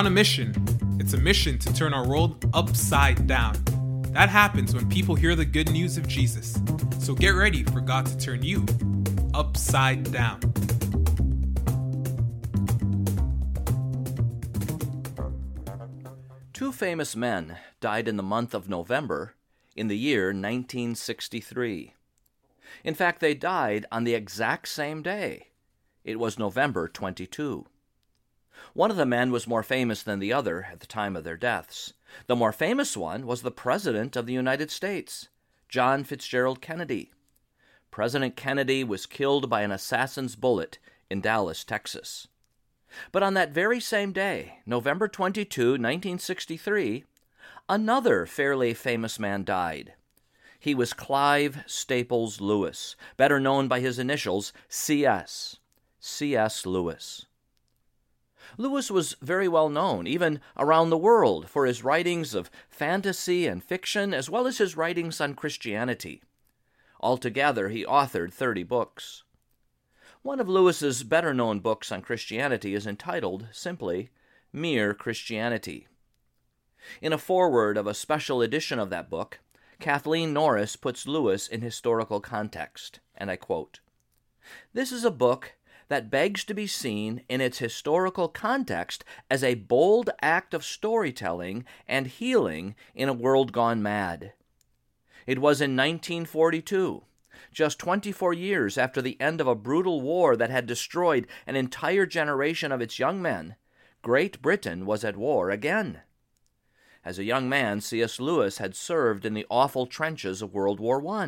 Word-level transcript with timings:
on 0.00 0.06
a 0.06 0.10
mission. 0.10 0.54
It's 0.98 1.12
a 1.12 1.18
mission 1.18 1.58
to 1.58 1.74
turn 1.74 1.92
our 1.92 2.08
world 2.08 2.50
upside 2.54 3.26
down. 3.26 3.54
That 4.12 4.30
happens 4.30 4.74
when 4.74 4.88
people 4.88 5.14
hear 5.14 5.34
the 5.34 5.44
good 5.44 5.70
news 5.70 5.98
of 5.98 6.08
Jesus. 6.08 6.58
So 7.00 7.12
get 7.14 7.34
ready 7.34 7.64
for 7.64 7.82
God 7.82 8.06
to 8.06 8.16
turn 8.16 8.42
you 8.42 8.64
upside 9.34 10.10
down. 10.10 10.40
Two 16.54 16.72
famous 16.72 17.14
men 17.14 17.58
died 17.82 18.08
in 18.08 18.16
the 18.16 18.22
month 18.22 18.54
of 18.54 18.70
November 18.70 19.34
in 19.76 19.88
the 19.88 19.98
year 19.98 20.28
1963. 20.28 21.92
In 22.84 22.94
fact, 22.94 23.20
they 23.20 23.34
died 23.34 23.84
on 23.92 24.04
the 24.04 24.14
exact 24.14 24.68
same 24.68 25.02
day. 25.02 25.48
It 26.04 26.18
was 26.18 26.38
November 26.38 26.88
22. 26.88 27.66
One 28.72 28.90
of 28.90 28.96
the 28.96 29.06
men 29.06 29.32
was 29.32 29.46
more 29.46 29.62
famous 29.62 30.02
than 30.02 30.20
the 30.20 30.32
other 30.32 30.68
at 30.70 30.80
the 30.80 30.86
time 30.86 31.16
of 31.16 31.24
their 31.24 31.36
deaths. 31.36 31.92
The 32.26 32.36
more 32.36 32.52
famous 32.52 32.96
one 32.96 33.26
was 33.26 33.42
the 33.42 33.50
President 33.50 34.16
of 34.16 34.26
the 34.26 34.32
United 34.32 34.70
States, 34.70 35.28
John 35.68 36.04
Fitzgerald 36.04 36.60
Kennedy. 36.60 37.10
President 37.90 38.36
Kennedy 38.36 38.84
was 38.84 39.06
killed 39.06 39.50
by 39.50 39.62
an 39.62 39.72
assassin's 39.72 40.36
bullet 40.36 40.78
in 41.10 41.20
Dallas, 41.20 41.64
Texas. 41.64 42.28
But 43.10 43.22
on 43.22 43.34
that 43.34 43.50
very 43.52 43.80
same 43.80 44.12
day, 44.12 44.60
November 44.66 45.08
22, 45.08 45.72
1963, 45.72 47.04
another 47.68 48.26
fairly 48.26 48.74
famous 48.74 49.18
man 49.18 49.44
died. 49.44 49.94
He 50.58 50.74
was 50.74 50.92
Clive 50.92 51.64
Staples 51.66 52.40
Lewis, 52.40 52.94
better 53.16 53.40
known 53.40 53.66
by 53.66 53.80
his 53.80 53.98
initials 53.98 54.52
CS. 54.68 55.56
C.S. 55.98 56.66
Lewis. 56.66 57.26
Lewis 58.56 58.90
was 58.90 59.16
very 59.20 59.48
well 59.48 59.68
known, 59.68 60.06
even 60.06 60.40
around 60.56 60.90
the 60.90 60.98
world, 60.98 61.48
for 61.48 61.66
his 61.66 61.84
writings 61.84 62.34
of 62.34 62.50
fantasy 62.68 63.46
and 63.46 63.62
fiction, 63.62 64.12
as 64.12 64.30
well 64.30 64.46
as 64.46 64.58
his 64.58 64.76
writings 64.76 65.20
on 65.20 65.34
Christianity. 65.34 66.22
Altogether, 67.00 67.68
he 67.68 67.84
authored 67.84 68.32
30 68.32 68.62
books. 68.64 69.22
One 70.22 70.40
of 70.40 70.48
Lewis's 70.48 71.02
better 71.02 71.32
known 71.32 71.60
books 71.60 71.90
on 71.90 72.02
Christianity 72.02 72.74
is 72.74 72.86
entitled, 72.86 73.46
simply, 73.52 74.10
Mere 74.52 74.92
Christianity. 74.92 75.86
In 77.00 77.12
a 77.12 77.18
foreword 77.18 77.76
of 77.76 77.86
a 77.86 77.94
special 77.94 78.42
edition 78.42 78.78
of 78.78 78.90
that 78.90 79.08
book, 79.08 79.38
Kathleen 79.78 80.32
Norris 80.34 80.76
puts 80.76 81.06
Lewis 81.06 81.48
in 81.48 81.62
historical 81.62 82.20
context, 82.20 83.00
and 83.14 83.30
I 83.30 83.36
quote 83.36 83.80
This 84.74 84.92
is 84.92 85.04
a 85.04 85.10
book 85.10 85.54
that 85.90 86.08
begs 86.08 86.44
to 86.44 86.54
be 86.54 86.68
seen 86.68 87.20
in 87.28 87.40
its 87.40 87.58
historical 87.58 88.28
context 88.28 89.04
as 89.28 89.42
a 89.42 89.56
bold 89.56 90.08
act 90.22 90.54
of 90.54 90.64
storytelling 90.64 91.64
and 91.88 92.06
healing 92.06 92.76
in 92.94 93.08
a 93.08 93.12
world 93.12 93.52
gone 93.52 93.82
mad. 93.82 94.32
It 95.26 95.40
was 95.40 95.60
in 95.60 95.76
1942, 95.76 97.02
just 97.52 97.80
24 97.80 98.32
years 98.32 98.78
after 98.78 99.02
the 99.02 99.20
end 99.20 99.40
of 99.40 99.48
a 99.48 99.56
brutal 99.56 100.00
war 100.00 100.36
that 100.36 100.48
had 100.48 100.64
destroyed 100.64 101.26
an 101.44 101.56
entire 101.56 102.06
generation 102.06 102.70
of 102.70 102.80
its 102.80 103.00
young 103.00 103.20
men, 103.20 103.56
Great 104.00 104.40
Britain 104.40 104.86
was 104.86 105.02
at 105.02 105.16
war 105.16 105.50
again. 105.50 106.02
As 107.04 107.18
a 107.18 107.24
young 107.24 107.48
man, 107.48 107.80
C.S. 107.80 108.20
Lewis 108.20 108.58
had 108.58 108.76
served 108.76 109.24
in 109.24 109.34
the 109.34 109.46
awful 109.50 109.86
trenches 109.88 110.40
of 110.40 110.54
World 110.54 110.78
War 110.78 111.04
I. 111.04 111.24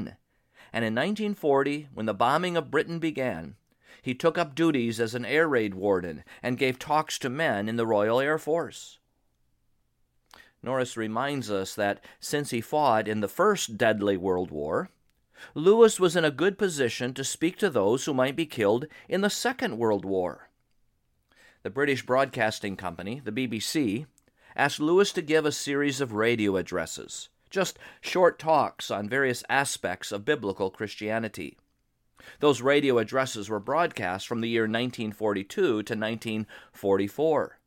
And 0.72 0.84
in 0.84 0.94
1940, 0.94 1.88
when 1.92 2.06
the 2.06 2.14
bombing 2.14 2.56
of 2.56 2.70
Britain 2.70 3.00
began, 3.00 3.56
he 4.02 4.14
took 4.14 4.36
up 4.36 4.54
duties 4.54 5.00
as 5.00 5.14
an 5.14 5.24
air 5.24 5.48
raid 5.48 5.74
warden 5.74 6.24
and 6.42 6.58
gave 6.58 6.78
talks 6.78 7.18
to 7.20 7.30
men 7.30 7.68
in 7.68 7.76
the 7.76 7.86
Royal 7.86 8.20
Air 8.20 8.36
Force. 8.36 8.98
Norris 10.62 10.96
reminds 10.96 11.50
us 11.50 11.74
that 11.74 12.04
since 12.20 12.50
he 12.50 12.60
fought 12.60 13.08
in 13.08 13.20
the 13.20 13.28
First 13.28 13.78
Deadly 13.78 14.16
World 14.16 14.50
War, 14.50 14.90
Lewis 15.54 15.98
was 15.98 16.14
in 16.14 16.24
a 16.24 16.30
good 16.30 16.58
position 16.58 17.14
to 17.14 17.24
speak 17.24 17.56
to 17.58 17.70
those 17.70 18.04
who 18.04 18.14
might 18.14 18.36
be 18.36 18.46
killed 18.46 18.86
in 19.08 19.22
the 19.22 19.30
Second 19.30 19.78
World 19.78 20.04
War. 20.04 20.48
The 21.62 21.70
British 21.70 22.04
Broadcasting 22.04 22.76
Company, 22.76 23.20
the 23.24 23.32
BBC, 23.32 24.06
asked 24.56 24.80
Lewis 24.80 25.12
to 25.12 25.22
give 25.22 25.46
a 25.46 25.52
series 25.52 26.00
of 26.00 26.12
radio 26.12 26.56
addresses, 26.56 27.28
just 27.50 27.78
short 28.00 28.38
talks 28.38 28.90
on 28.90 29.08
various 29.08 29.44
aspects 29.48 30.12
of 30.12 30.24
biblical 30.24 30.70
Christianity. 30.70 31.56
Those 32.40 32.62
radio 32.62 32.98
addresses 32.98 33.48
were 33.48 33.60
broadcast 33.60 34.26
from 34.26 34.40
the 34.40 34.48
year 34.48 34.62
1942 34.62 35.46
to 35.54 35.78
1944. 35.78 37.58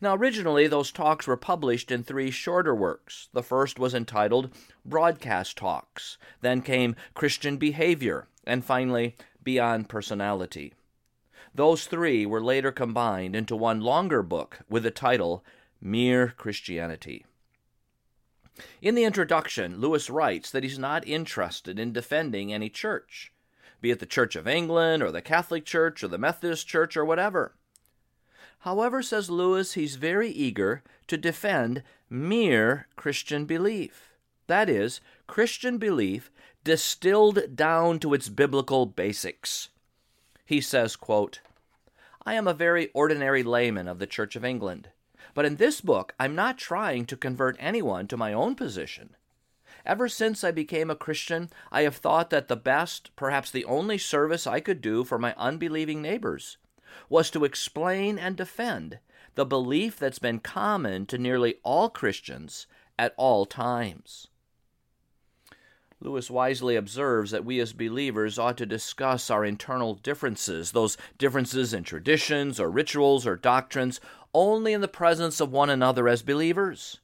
Now, 0.00 0.14
originally, 0.14 0.66
those 0.66 0.92
talks 0.92 1.26
were 1.26 1.36
published 1.36 1.90
in 1.90 2.04
three 2.04 2.30
shorter 2.30 2.74
works. 2.74 3.28
The 3.32 3.42
first 3.42 3.78
was 3.78 3.94
entitled 3.94 4.52
Broadcast 4.84 5.56
Talks, 5.56 6.18
then 6.40 6.62
came 6.62 6.96
Christian 7.14 7.56
Behavior, 7.56 8.28
and 8.44 8.64
finally, 8.64 9.16
Beyond 9.42 9.88
Personality. 9.88 10.74
Those 11.54 11.86
three 11.86 12.24
were 12.24 12.40
later 12.40 12.72
combined 12.72 13.34
into 13.34 13.56
one 13.56 13.80
longer 13.80 14.22
book 14.22 14.60
with 14.68 14.84
the 14.84 14.90
title 14.90 15.44
Mere 15.80 16.28
Christianity. 16.36 17.26
In 18.80 18.94
the 18.94 19.04
introduction, 19.04 19.80
Lewis 19.80 20.08
writes 20.08 20.50
that 20.50 20.62
he's 20.62 20.78
not 20.78 21.06
interested 21.06 21.78
in 21.78 21.92
defending 21.92 22.52
any 22.52 22.68
church 22.68 23.31
be 23.82 23.90
it 23.90 23.98
the 23.98 24.06
Church 24.06 24.36
of 24.36 24.48
England 24.48 25.02
or 25.02 25.10
the 25.10 25.20
Catholic 25.20 25.66
Church 25.66 26.02
or 26.02 26.08
the 26.08 26.16
Methodist 26.16 26.66
Church 26.66 26.96
or 26.96 27.04
whatever. 27.04 27.52
However, 28.60 29.02
says 29.02 29.28
Lewis, 29.28 29.74
he's 29.74 29.96
very 29.96 30.30
eager 30.30 30.84
to 31.08 31.16
defend 31.16 31.82
mere 32.08 32.86
Christian 32.94 33.44
belief. 33.44 34.12
That 34.46 34.68
is, 34.68 35.00
Christian 35.26 35.78
belief 35.78 36.30
distilled 36.62 37.56
down 37.56 37.98
to 37.98 38.14
its 38.14 38.28
biblical 38.28 38.86
basics. 38.86 39.68
He 40.44 40.60
says, 40.60 40.94
quote, 40.94 41.40
I 42.24 42.34
am 42.34 42.46
a 42.46 42.54
very 42.54 42.88
ordinary 42.94 43.42
layman 43.42 43.88
of 43.88 43.98
the 43.98 44.06
Church 44.06 44.36
of 44.36 44.44
England, 44.44 44.90
but 45.34 45.44
in 45.44 45.56
this 45.56 45.80
book 45.80 46.14
I'm 46.20 46.36
not 46.36 46.56
trying 46.56 47.04
to 47.06 47.16
convert 47.16 47.56
anyone 47.58 48.06
to 48.08 48.16
my 48.16 48.32
own 48.32 48.54
position. 48.54 49.16
Ever 49.84 50.08
since 50.08 50.44
I 50.44 50.52
became 50.52 50.90
a 50.90 50.96
Christian, 50.96 51.50
I 51.72 51.82
have 51.82 51.96
thought 51.96 52.30
that 52.30 52.48
the 52.48 52.56
best, 52.56 53.10
perhaps 53.16 53.50
the 53.50 53.64
only 53.64 53.98
service 53.98 54.46
I 54.46 54.60
could 54.60 54.80
do 54.80 55.02
for 55.02 55.18
my 55.18 55.34
unbelieving 55.36 56.00
neighbors 56.00 56.56
was 57.08 57.30
to 57.30 57.44
explain 57.44 58.18
and 58.18 58.36
defend 58.36 58.98
the 59.34 59.46
belief 59.46 59.98
that's 59.98 60.18
been 60.18 60.38
common 60.38 61.06
to 61.06 61.18
nearly 61.18 61.56
all 61.64 61.88
Christians 61.88 62.66
at 62.98 63.14
all 63.16 63.44
times. 63.44 64.28
Lewis 66.00 66.30
wisely 66.30 66.76
observes 66.76 67.30
that 67.30 67.44
we 67.44 67.60
as 67.60 67.72
believers 67.72 68.38
ought 68.38 68.58
to 68.58 68.66
discuss 68.66 69.30
our 69.30 69.44
internal 69.44 69.94
differences, 69.94 70.72
those 70.72 70.96
differences 71.16 71.72
in 71.72 71.84
traditions 71.84 72.58
or 72.58 72.70
rituals 72.70 73.26
or 73.26 73.36
doctrines, 73.36 74.00
only 74.34 74.72
in 74.72 74.80
the 74.80 74.88
presence 74.88 75.40
of 75.40 75.52
one 75.52 75.70
another 75.70 76.08
as 76.08 76.22
believers 76.22 77.00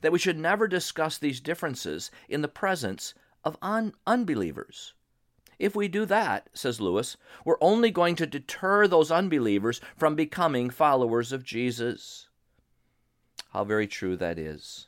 that 0.00 0.12
we 0.12 0.18
should 0.18 0.38
never 0.38 0.68
discuss 0.68 1.18
these 1.18 1.40
differences 1.40 2.10
in 2.28 2.42
the 2.42 2.48
presence 2.48 3.14
of 3.44 3.56
un- 3.62 3.94
unbelievers. 4.06 4.94
If 5.58 5.76
we 5.76 5.88
do 5.88 6.06
that, 6.06 6.48
says 6.54 6.80
Lewis, 6.80 7.16
we're 7.44 7.58
only 7.60 7.90
going 7.90 8.16
to 8.16 8.26
deter 8.26 8.86
those 8.86 9.10
unbelievers 9.10 9.80
from 9.96 10.14
becoming 10.14 10.70
followers 10.70 11.32
of 11.32 11.44
Jesus. 11.44 12.28
How 13.52 13.64
very 13.64 13.86
true 13.86 14.16
that 14.16 14.38
is. 14.38 14.86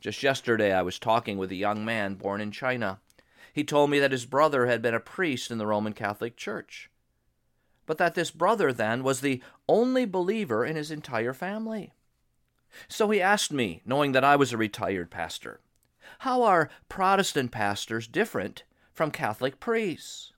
Just 0.00 0.22
yesterday, 0.22 0.72
I 0.72 0.82
was 0.82 0.98
talking 0.98 1.38
with 1.38 1.50
a 1.50 1.56
young 1.56 1.84
man 1.84 2.14
born 2.14 2.40
in 2.40 2.50
China. 2.50 3.00
He 3.52 3.64
told 3.64 3.88
me 3.88 3.98
that 3.98 4.12
his 4.12 4.26
brother 4.26 4.66
had 4.66 4.82
been 4.82 4.94
a 4.94 5.00
priest 5.00 5.50
in 5.50 5.56
the 5.56 5.66
Roman 5.66 5.94
Catholic 5.94 6.36
Church, 6.36 6.90
but 7.86 7.96
that 7.96 8.14
this 8.14 8.30
brother 8.30 8.72
then 8.72 9.02
was 9.02 9.20
the 9.20 9.42
only 9.66 10.04
believer 10.04 10.64
in 10.64 10.76
his 10.76 10.90
entire 10.90 11.32
family. 11.32 11.94
So 12.88 13.10
he 13.10 13.20
asked 13.20 13.52
me, 13.52 13.82
knowing 13.84 14.12
that 14.12 14.24
I 14.24 14.36
was 14.36 14.52
a 14.52 14.56
retired 14.56 15.10
pastor, 15.10 15.60
How 16.20 16.42
are 16.42 16.70
Protestant 16.88 17.50
pastors 17.50 18.06
different 18.06 18.64
from 18.92 19.10
Catholic 19.10 19.60
priests? 19.60 20.32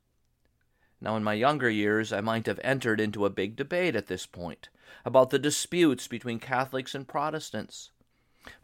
Now, 1.00 1.16
in 1.16 1.22
my 1.22 1.34
younger 1.34 1.70
years, 1.70 2.12
I 2.12 2.20
might 2.20 2.46
have 2.46 2.60
entered 2.64 3.00
into 3.00 3.24
a 3.24 3.30
big 3.30 3.54
debate 3.54 3.94
at 3.94 4.08
this 4.08 4.26
point 4.26 4.68
about 5.04 5.30
the 5.30 5.38
disputes 5.38 6.08
between 6.08 6.40
Catholics 6.40 6.94
and 6.94 7.06
Protestants. 7.06 7.90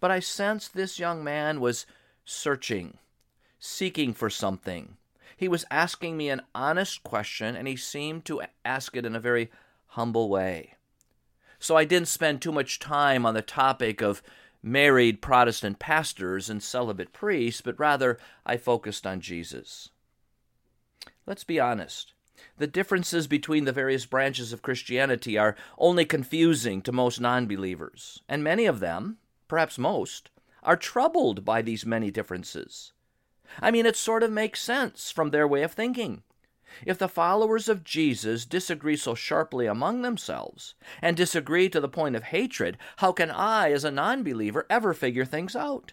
But 0.01 0.11
I 0.11 0.21
sensed 0.21 0.75
this 0.75 0.99
young 0.99 1.23
man 1.23 1.61
was 1.61 1.87
searching, 2.25 2.99
seeking 3.59 4.15
for 4.15 4.31
something. 4.31 4.97
He 5.37 5.49
was 5.49 5.65
asking 5.71 6.17
me 6.17 6.29
an 6.29 6.43
honest 6.55 7.03
question, 7.05 7.57
and 7.57 7.69
he 7.69 7.77
seemed 7.77 8.25
to 8.27 8.43
ask 8.65 8.97
it 8.97 9.07
in 9.07 9.15
a 9.15 9.21
very 9.21 9.51
humble 9.89 10.29
way. 10.29 10.75
So 11.65 11.79
I 11.79 11.87
didn't 11.87 12.09
spend 12.09 12.43
too 12.43 12.53
much 12.53 12.79
time 12.79 13.25
on 13.25 13.33
the 13.33 13.41
topic 13.41 14.03
of 14.03 14.23
married 14.63 15.23
Protestant 15.23 15.79
pastors 15.79 16.51
and 16.51 16.63
celibate 16.63 17.15
priests, 17.15 17.63
but 17.63 17.81
rather 17.81 18.19
I 18.45 18.59
focused 18.59 19.07
on 19.07 19.23
Jesus. 19.23 19.89
Let's 21.25 21.43
be 21.43 21.59
honest. 21.59 22.13
The 22.59 22.67
differences 22.67 23.27
between 23.27 23.65
the 23.65 23.73
various 23.73 24.05
branches 24.05 24.53
of 24.53 24.61
Christianity 24.61 25.39
are 25.39 25.57
only 25.79 26.05
confusing 26.05 26.83
to 26.83 26.93
most 26.93 27.19
non 27.19 27.47
believers, 27.47 28.21
and 28.29 28.45
many 28.45 28.67
of 28.67 28.81
them, 28.81 29.17
perhaps 29.49 29.79
most, 29.79 30.29
are 30.63 30.77
troubled 30.77 31.47
by 31.47 31.63
these 31.63 31.87
many 31.87 32.11
differences. 32.11 32.93
I 33.59 33.71
mean, 33.71 33.87
it 33.87 33.97
sort 33.97 34.23
of 34.23 34.31
makes 34.31 34.61
sense 34.61 35.11
from 35.11 35.31
their 35.31 35.49
way 35.49 35.63
of 35.63 35.73
thinking. 35.73 36.25
If 36.85 36.99
the 36.99 37.09
followers 37.09 37.69
of 37.69 37.85
Jesus 37.85 38.45
disagree 38.45 38.97
so 38.97 39.15
sharply 39.15 39.67
among 39.67 40.03
themselves, 40.03 40.75
and 41.01 41.17
disagree 41.17 41.69
to 41.69 41.81
the 41.81 41.89
point 41.89 42.17
of 42.17 42.25
hatred, 42.25 42.79
how 42.97 43.13
can 43.13 43.31
I, 43.31 43.71
as 43.71 43.85
a 43.85 43.91
non 43.91 44.23
believer, 44.23 44.67
ever 44.69 44.95
figure 44.95 45.25
things 45.25 45.55
out? 45.55 45.93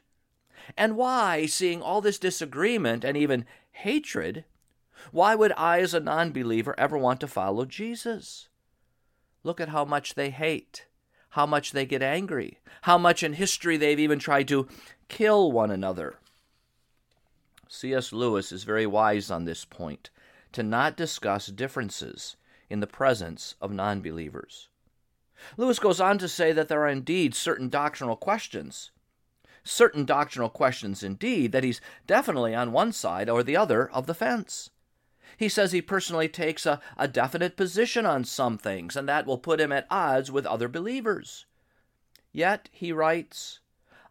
And 0.78 0.96
why, 0.96 1.46
seeing 1.46 1.82
all 1.82 2.02
this 2.02 2.20
disagreement 2.20 3.04
and 3.04 3.18
even 3.18 3.46
hatred, 3.72 4.46
why 5.12 5.36
would 5.36 5.54
I, 5.58 5.80
as 5.80 5.94
a 5.94 6.00
non 6.00 6.32
believer, 6.32 6.74
ever 6.78 6.98
want 6.98 7.20
to 7.22 7.28
follow 7.28 7.66
Jesus? 7.66 8.48
Look 9.44 9.60
at 9.60 9.70
how 9.70 9.86
much 9.86 10.16
they 10.16 10.30
hate, 10.30 10.86
how 11.30 11.46
much 11.46 11.72
they 11.72 11.86
get 11.86 12.04
angry, 12.04 12.60
how 12.84 12.98
much 12.98 13.24
in 13.24 13.34
history 13.34 13.78
they've 13.78 14.00
even 14.00 14.20
tried 14.20 14.48
to 14.50 14.68
kill 15.10 15.52
one 15.52 15.72
another. 15.72 16.16
C.S. 17.68 18.12
Lewis 18.12 18.52
is 18.52 18.64
very 18.64 18.86
wise 18.86 19.32
on 19.32 19.46
this 19.46 19.64
point 19.66 20.10
to 20.54 20.64
not 20.64 20.98
discuss 20.98 21.48
differences 21.48 22.36
in 22.70 22.80
the 22.80 22.88
presence 22.88 23.56
of 23.62 23.72
non 23.72 24.02
believers. 24.02 24.70
Lewis 25.58 25.80
goes 25.80 26.00
on 26.00 26.18
to 26.20 26.28
say 26.28 26.52
that 26.52 26.68
there 26.68 26.82
are 26.82 26.88
indeed 26.88 27.34
certain 27.34 27.70
doctrinal 27.70 28.16
questions, 28.16 28.92
certain 29.64 30.06
doctrinal 30.06 30.50
questions 30.50 31.04
indeed, 31.04 31.52
that 31.52 31.64
he's 31.64 31.82
definitely 32.08 32.54
on 32.54 32.72
one 32.72 32.92
side 32.92 33.30
or 33.30 33.44
the 33.44 33.58
other 33.58 33.90
of 33.90 34.08
the 34.08 34.14
fence. 34.14 34.70
He 35.38 35.50
says 35.50 35.72
he 35.72 35.82
personally 35.82 36.28
takes 36.28 36.66
a, 36.66 36.80
a 36.98 37.08
definite 37.08 37.58
position 37.58 38.06
on 38.06 38.24
some 38.24 38.58
things, 38.58 38.96
and 38.96 39.08
that 39.08 39.26
will 39.26 39.38
put 39.38 39.62
him 39.62 39.72
at 39.72 39.88
odds 39.90 40.32
with 40.32 40.46
other 40.46 40.68
believers. 40.68 41.46
Yet, 42.32 42.70
he 42.72 42.92
writes, 42.92 43.60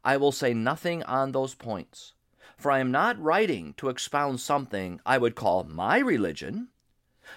I 0.05 0.17
will 0.17 0.33
say 0.33 0.55
nothing 0.55 1.03
on 1.05 1.33
those 1.33 1.55
points, 1.55 2.15
for 2.61 2.71
I 2.71 2.79
am 2.79 2.91
not 2.91 3.21
writing 3.21 3.73
to 3.79 3.89
expound 3.89 4.39
something 4.39 5.01
I 5.07 5.17
would 5.17 5.35
call 5.35 5.65
my 5.65 5.99
religion, 5.99 6.69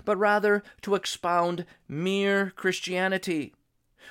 but 0.04 0.18
rather 0.18 0.64
to 0.81 0.96
expound 0.96 1.66
mere 1.88 2.52
Christianity, 2.58 3.56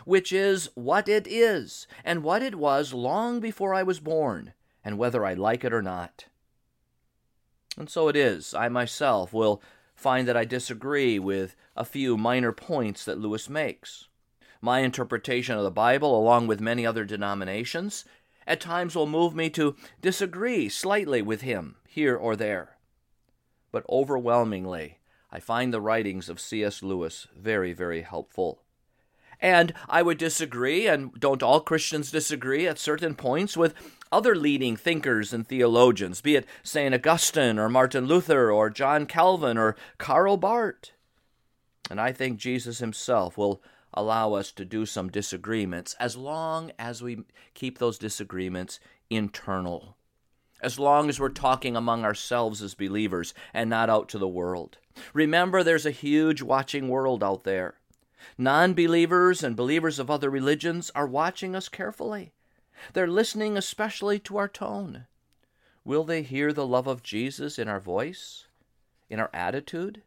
which 0.07 0.33
is 0.33 0.71
what 0.75 1.11
it 1.11 1.27
is, 1.27 1.87
and 2.03 2.23
what 2.23 2.43
it 2.43 2.55
was 2.55 2.95
long 2.95 3.41
before 3.41 3.75
I 3.75 3.83
was 3.83 4.01
born, 4.01 4.55
and 4.83 4.97
whether 4.97 5.25
I 5.25 5.35
like 5.35 5.65
it 5.65 5.73
or 5.75 5.83
not. 5.83 6.27
And 7.77 7.91
so 7.91 8.09
it 8.09 8.17
is. 8.17 8.55
I 8.55 8.71
myself 8.71 9.35
will 9.35 9.63
find 9.95 10.27
that 10.27 10.37
I 10.37 10.47
disagree 10.47 11.19
with 11.19 11.55
a 11.77 11.85
few 11.85 12.17
minor 12.17 12.53
points 12.53 13.05
that 13.05 13.19
Lewis 13.19 13.51
makes. 13.51 14.09
My 14.63 14.81
interpretation 14.81 15.59
of 15.59 15.65
the 15.65 15.71
Bible, 15.71 16.19
along 16.19 16.47
with 16.47 16.61
many 16.61 16.87
other 16.87 17.05
denominations, 17.05 18.07
at 18.47 18.61
times 18.61 18.95
will 18.95 19.07
move 19.07 19.35
me 19.35 19.51
to 19.51 19.77
disagree 20.01 20.69
slightly 20.69 21.23
with 21.23 21.43
him 21.43 21.77
here 21.87 22.17
or 22.17 22.37
there. 22.37 22.77
But 23.71 23.85
overwhelmingly, 23.89 24.99
I 25.31 25.41
find 25.41 25.73
the 25.73 25.81
writings 25.81 26.29
of 26.29 26.41
C.S. 26.41 26.83
Lewis 26.83 27.27
very, 27.37 27.73
very 27.73 28.03
helpful. 28.03 28.63
And 29.41 29.75
I 29.89 30.03
would 30.03 30.19
disagree, 30.19 30.87
and 30.87 31.19
don't 31.19 31.43
all 31.43 31.61
Christians 31.61 32.13
disagree 32.13 32.69
at 32.69 32.79
certain 32.79 33.17
points 33.17 33.57
with 33.57 33.75
other 34.13 34.37
leading 34.37 34.77
thinkers 34.77 35.33
and 35.33 35.47
theologians, 35.47 36.21
be 36.21 36.37
it 36.37 36.47
St. 36.63 36.95
Augustine 36.95 37.59
or 37.59 37.69
Martin 37.69 38.07
Luther 38.07 38.53
or 38.53 38.71
John 38.71 39.05
Calvin 39.05 39.59
or 39.59 39.75
Karl 39.99 40.37
Barth. 40.37 40.93
And 41.91 42.01
I 42.01 42.13
think 42.13 42.39
Jesus 42.39 42.79
himself 42.79 43.37
will 43.37 43.61
allow 43.95 44.35
us 44.35 44.53
to 44.53 44.65
do 44.65 44.87
some 44.87 45.09
disagreements 45.09 45.95
as 45.99 46.17
long 46.17 46.73
as 46.79 47.03
we 47.03 47.25
keep 47.55 47.79
those 47.79 47.99
disagreements 47.99 48.81
internal. 49.11 49.97
As 50.61 50.79
long 50.79 51.09
as 51.09 51.19
we're 51.19 51.29
talking 51.29 51.77
among 51.77 52.05
ourselves 52.05 52.63
as 52.63 52.75
believers 52.75 53.35
and 53.53 53.69
not 53.69 53.91
out 53.91 54.09
to 54.11 54.19
the 54.19 54.29
world. 54.29 54.79
Remember, 55.13 55.63
there's 55.63 55.87
a 55.87 55.91
huge 55.91 56.43
watching 56.43 56.89
world 56.89 57.23
out 57.23 57.45
there. 57.45 57.75
Non 58.39 58.73
believers 58.73 59.43
and 59.43 59.57
believers 59.57 59.99
of 59.99 60.11
other 60.11 60.31
religions 60.31 60.91
are 60.95 61.07
watching 61.07 61.57
us 61.57 61.69
carefully. 61.69 62.33
They're 62.93 63.09
listening 63.09 63.57
especially 63.57 64.19
to 64.21 64.37
our 64.37 64.49
tone. 64.49 65.07
Will 65.85 66.05
they 66.05 66.23
hear 66.23 66.53
the 66.53 66.67
love 66.67 66.87
of 66.87 67.03
Jesus 67.03 67.59
in 67.59 67.69
our 67.69 67.81
voice, 67.81 68.47
in 69.11 69.19
our 69.19 69.31
attitude? 69.33 70.03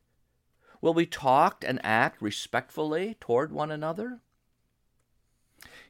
Will 0.86 0.94
we 0.94 1.08
talk 1.08 1.64
and 1.68 1.80
act 1.84 2.22
respectfully 2.22 3.18
toward 3.20 3.52
one 3.52 3.72
another? 3.72 4.20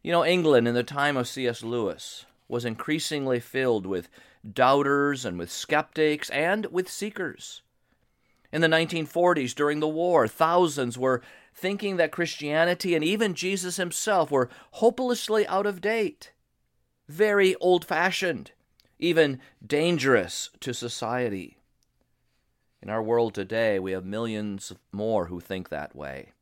You 0.02 0.14
know, 0.14 0.24
England 0.24 0.70
in 0.70 0.74
the 0.74 0.84
time 0.84 1.18
of 1.18 1.28
C.S. 1.28 1.64
Lewis 1.64 2.26
was 2.48 2.64
increasingly 2.64 3.42
filled 3.42 3.86
with 3.86 4.08
doubters 4.50 5.26
and 5.26 5.38
with 5.38 5.52
skeptics 5.52 6.30
and 6.30 6.68
with 6.68 6.90
seekers. 6.90 7.62
In 8.54 8.62
the 8.62 8.70
1940s, 8.70 9.54
during 9.54 9.82
the 9.82 9.88
war, 9.90 10.30
thousands 10.30 10.98
were 10.98 11.22
thinking 11.54 11.98
that 11.98 12.14
Christianity 12.14 12.96
and 12.96 13.04
even 13.04 13.34
Jesus 13.34 13.76
himself 13.76 14.32
were 14.32 14.50
hopelessly 14.72 15.46
out 15.48 15.66
of 15.66 15.82
date 15.82 16.32
very 17.10 17.54
old 17.56 17.84
fashioned, 17.84 18.54
even 18.98 19.42
dangerous 19.62 20.52
to 20.62 20.74
society. 20.74 21.58
In 22.86 22.92
our 22.92 23.02
world 23.02 23.34
today, 23.34 23.80
we 23.80 23.94
have 23.94 24.06
millions 24.06 24.72
more 24.92 25.26
who 25.26 25.40
think 25.40 25.70
that 25.70 25.96
way. 25.96 26.34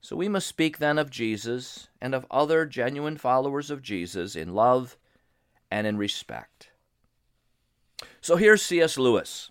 So 0.00 0.14
we 0.14 0.28
must 0.28 0.46
speak 0.46 0.78
then 0.78 0.98
of 0.98 1.10
Jesus 1.10 1.88
and 2.00 2.14
of 2.14 2.24
other 2.30 2.64
genuine 2.64 3.16
followers 3.16 3.68
of 3.68 3.82
Jesus 3.82 4.36
in 4.36 4.54
love 4.54 4.96
and 5.68 5.84
in 5.84 5.96
respect. 5.96 6.68
So 8.20 8.36
here's 8.36 8.62
C.S. 8.62 8.96
Lewis. 8.98 9.50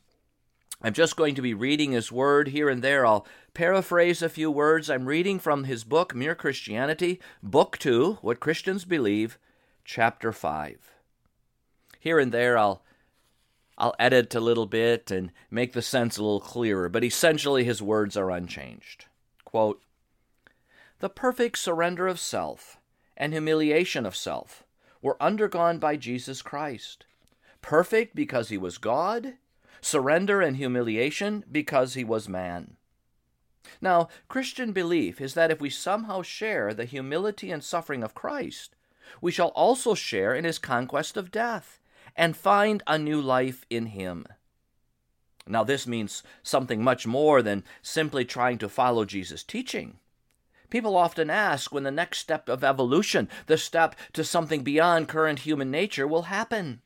I'm 0.81 0.94
just 0.94 1.18
going 1.18 1.36
to 1.36 1.42
be 1.42 1.54
reading 1.54 1.92
his 1.92 2.10
word 2.10 2.48
here 2.48 2.69
and 2.69 2.81
there. 2.81 3.06
I'll 3.06 3.27
paraphrase 3.53 4.21
a 4.21 4.30
few 4.30 4.50
words. 4.50 4.89
I'm 4.89 5.07
reading 5.07 5.39
from 5.39 5.65
his 5.65 5.83
book, 5.83 6.15
Mere 6.15 6.36
Christianity, 6.36 7.19
Book 7.44 7.77
2, 7.80 8.19
What 8.21 8.39
Christians 8.39 8.86
Believe, 8.86 9.38
chapter 9.83 10.31
5. 10.31 10.94
Here 12.00 12.18
and 12.18 12.31
there 12.31 12.57
I'll 12.57 12.81
I'll 13.77 13.95
edit 14.00 14.33
a 14.33 14.39
little 14.39 14.65
bit 14.65 15.12
and 15.12 15.31
make 15.51 15.74
the 15.74 15.81
sense 15.81 16.18
a 16.18 16.24
little 16.24 16.39
clearer, 16.39 16.89
but 16.89 17.03
essentially 17.03 17.63
his 17.63 17.81
words 17.81 18.17
are 18.17 18.31
unchanged. 18.31 19.05
Quote, 19.46 19.81
the 21.00 21.10
perfect 21.10 21.60
surrender 21.60 22.07
of 22.07 22.19
self 22.19 22.79
and 23.15 23.31
humiliation 23.31 24.03
of 24.05 24.15
self 24.15 24.63
were 25.01 25.22
undergone 25.22 25.77
by 25.77 25.96
Jesus 25.96 26.41
Christ. 26.41 27.05
Perfect 27.62 28.15
because 28.15 28.50
he 28.50 28.57
was 28.57 28.79
God, 28.79 29.36
surrender 29.79 30.41
and 30.41 30.57
humiliation 30.57 31.43
because 31.51 31.93
he 31.93 32.03
was 32.03 32.27
man. 32.27 32.77
Now, 33.79 34.07
Christian 34.27 34.72
belief 34.72 35.22
is 35.22 35.36
that 35.36 35.51
if 35.51 35.62
we 35.62 35.69
somehow 35.69 36.24
share 36.24 36.74
the 36.74 36.86
humility 36.86 37.51
and 37.51 37.63
suffering 37.63 38.03
of 38.03 38.15
Christ, 38.15 38.75
we 39.22 39.31
shall 39.31 39.50
also 39.50 39.93
share 39.93 40.34
in 40.34 40.46
his 40.46 40.57
conquest 40.57 41.15
of 41.15 41.31
death 41.31 41.79
and 42.17 42.36
find 42.36 42.83
a 42.88 42.97
new 42.97 43.21
life 43.21 43.65
in 43.69 43.88
him. 43.88 44.25
Now, 45.47 45.63
this 45.63 45.88
means 45.88 46.24
something 46.43 46.83
much 46.83 47.07
more 47.07 47.41
than 47.41 47.63
simply 47.81 48.25
trying 48.25 48.57
to 48.57 48.67
follow 48.67 49.05
Jesus' 49.05 49.43
teaching. 49.43 50.00
People 50.69 50.97
often 50.97 51.29
ask 51.29 51.71
when 51.71 51.83
the 51.83 51.91
next 51.91 52.17
step 52.17 52.50
of 52.50 52.63
evolution, 52.63 53.29
the 53.45 53.57
step 53.57 53.95
to 54.12 54.25
something 54.25 54.63
beyond 54.63 55.07
current 55.07 55.39
human 55.39 55.71
nature, 55.71 56.05
will 56.05 56.24
happen. 56.24 56.81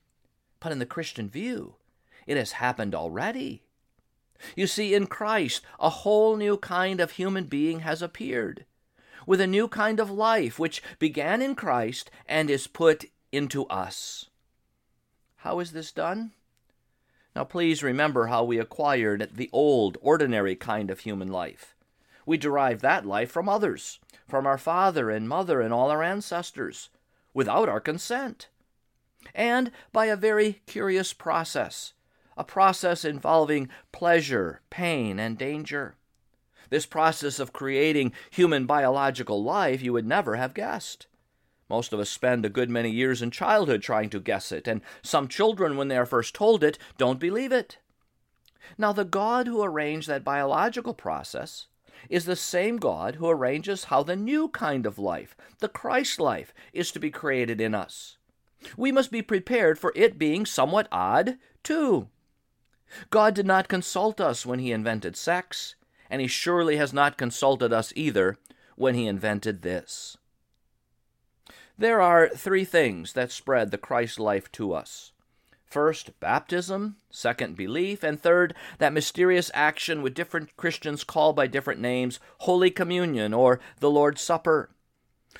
But 0.59 0.71
in 0.71 0.77
the 0.77 0.85
Christian 0.85 1.27
view, 1.27 1.75
it 2.27 2.37
has 2.37 2.51
happened 2.53 2.93
already. 2.93 3.63
You 4.55 4.67
see, 4.67 4.93
in 4.93 5.07
Christ, 5.07 5.61
a 5.79 5.89
whole 5.89 6.35
new 6.35 6.57
kind 6.57 6.99
of 6.99 7.11
human 7.11 7.45
being 7.45 7.79
has 7.79 8.03
appeared 8.03 8.65
with 9.25 9.41
a 9.41 9.47
new 9.47 9.67
kind 9.67 9.99
of 9.99 10.09
life 10.09 10.57
which 10.57 10.81
began 10.99 11.41
in 11.41 11.55
Christ 11.55 12.09
and 12.27 12.49
is 12.49 12.67
put 12.67 13.05
into 13.31 13.65
us. 13.67 14.25
How 15.41 15.59
is 15.59 15.71
this 15.71 15.91
done? 15.91 16.33
Now, 17.35 17.45
please 17.45 17.81
remember 17.81 18.27
how 18.27 18.43
we 18.43 18.59
acquired 18.59 19.29
the 19.33 19.49
old, 19.51 19.97
ordinary 19.99 20.55
kind 20.55 20.91
of 20.91 20.99
human 20.99 21.29
life. 21.29 21.75
We 22.27 22.37
derived 22.37 22.81
that 22.81 23.07
life 23.07 23.31
from 23.31 23.49
others, 23.49 23.99
from 24.27 24.45
our 24.45 24.59
father 24.59 25.09
and 25.09 25.27
mother 25.27 25.59
and 25.59 25.73
all 25.73 25.89
our 25.89 26.03
ancestors, 26.03 26.89
without 27.33 27.67
our 27.67 27.79
consent. 27.79 28.49
And 29.33 29.71
by 29.91 30.05
a 30.05 30.15
very 30.15 30.61
curious 30.67 31.11
process, 31.11 31.93
a 32.37 32.43
process 32.43 33.03
involving 33.03 33.67
pleasure, 33.91 34.61
pain, 34.69 35.19
and 35.19 35.39
danger. 35.39 35.95
This 36.69 36.85
process 36.85 37.39
of 37.39 37.51
creating 37.51 38.13
human 38.29 38.67
biological 38.67 39.43
life 39.43 39.81
you 39.81 39.91
would 39.93 40.05
never 40.05 40.35
have 40.35 40.53
guessed. 40.53 41.07
Most 41.71 41.93
of 41.93 42.01
us 42.01 42.09
spend 42.09 42.45
a 42.45 42.49
good 42.49 42.69
many 42.69 42.91
years 42.91 43.21
in 43.21 43.31
childhood 43.31 43.81
trying 43.81 44.09
to 44.09 44.19
guess 44.19 44.51
it, 44.51 44.67
and 44.67 44.81
some 45.01 45.29
children, 45.29 45.77
when 45.77 45.87
they 45.87 45.95
are 45.95 46.05
first 46.05 46.35
told 46.35 46.65
it, 46.65 46.77
don't 46.97 47.17
believe 47.17 47.53
it. 47.53 47.77
Now, 48.77 48.91
the 48.91 49.05
God 49.05 49.47
who 49.47 49.63
arranged 49.63 50.09
that 50.09 50.25
biological 50.25 50.93
process 50.93 51.67
is 52.09 52.25
the 52.25 52.35
same 52.35 52.75
God 52.75 53.15
who 53.15 53.29
arranges 53.29 53.85
how 53.85 54.03
the 54.03 54.17
new 54.17 54.49
kind 54.49 54.85
of 54.85 54.99
life, 54.99 55.33
the 55.59 55.69
Christ 55.69 56.19
life, 56.19 56.53
is 56.73 56.91
to 56.91 56.99
be 56.99 57.09
created 57.09 57.61
in 57.61 57.73
us. 57.73 58.17
We 58.75 58.91
must 58.91 59.09
be 59.09 59.21
prepared 59.21 59.79
for 59.79 59.93
it 59.95 60.19
being 60.19 60.45
somewhat 60.45 60.89
odd, 60.91 61.37
too. 61.63 62.09
God 63.11 63.33
did 63.33 63.45
not 63.45 63.69
consult 63.69 64.19
us 64.19 64.45
when 64.45 64.59
He 64.59 64.73
invented 64.73 65.15
sex, 65.15 65.75
and 66.09 66.19
He 66.19 66.27
surely 66.27 66.75
has 66.75 66.91
not 66.91 67.17
consulted 67.17 67.71
us 67.71 67.93
either 67.95 68.37
when 68.75 68.93
He 68.93 69.07
invented 69.07 69.61
this. 69.61 70.17
There 71.81 71.99
are 71.99 72.29
three 72.29 72.63
things 72.63 73.13
that 73.13 73.31
spread 73.31 73.71
the 73.71 73.77
Christ 73.79 74.19
life 74.19 74.51
to 74.51 74.71
us 74.71 75.13
First, 75.65 76.19
baptism. 76.19 76.97
Second, 77.09 77.55
belief. 77.55 78.03
And 78.03 78.21
third, 78.21 78.53
that 78.77 78.93
mysterious 78.93 79.49
action 79.55 80.03
which 80.03 80.13
different 80.13 80.55
Christians 80.57 81.03
call 81.03 81.33
by 81.33 81.47
different 81.47 81.81
names 81.81 82.19
Holy 82.41 82.69
Communion 82.69 83.33
or 83.33 83.59
the 83.79 83.89
Lord's 83.89 84.21
Supper. 84.21 84.69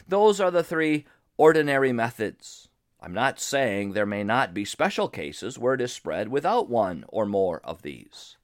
Those 0.07 0.41
are 0.41 0.49
the 0.49 0.63
three 0.63 1.05
ordinary 1.37 1.93
methods. 1.93 2.69
I'm 2.99 3.13
not 3.13 3.39
saying 3.39 3.91
there 3.91 4.07
may 4.07 4.23
not 4.23 4.51
be 4.51 4.65
special 4.65 5.09
cases 5.09 5.59
where 5.59 5.75
it 5.75 5.81
is 5.81 5.93
spread 5.93 6.29
without 6.29 6.67
one 6.67 7.05
or 7.09 7.27
more 7.27 7.61
of 7.63 7.83
these. 7.83 8.37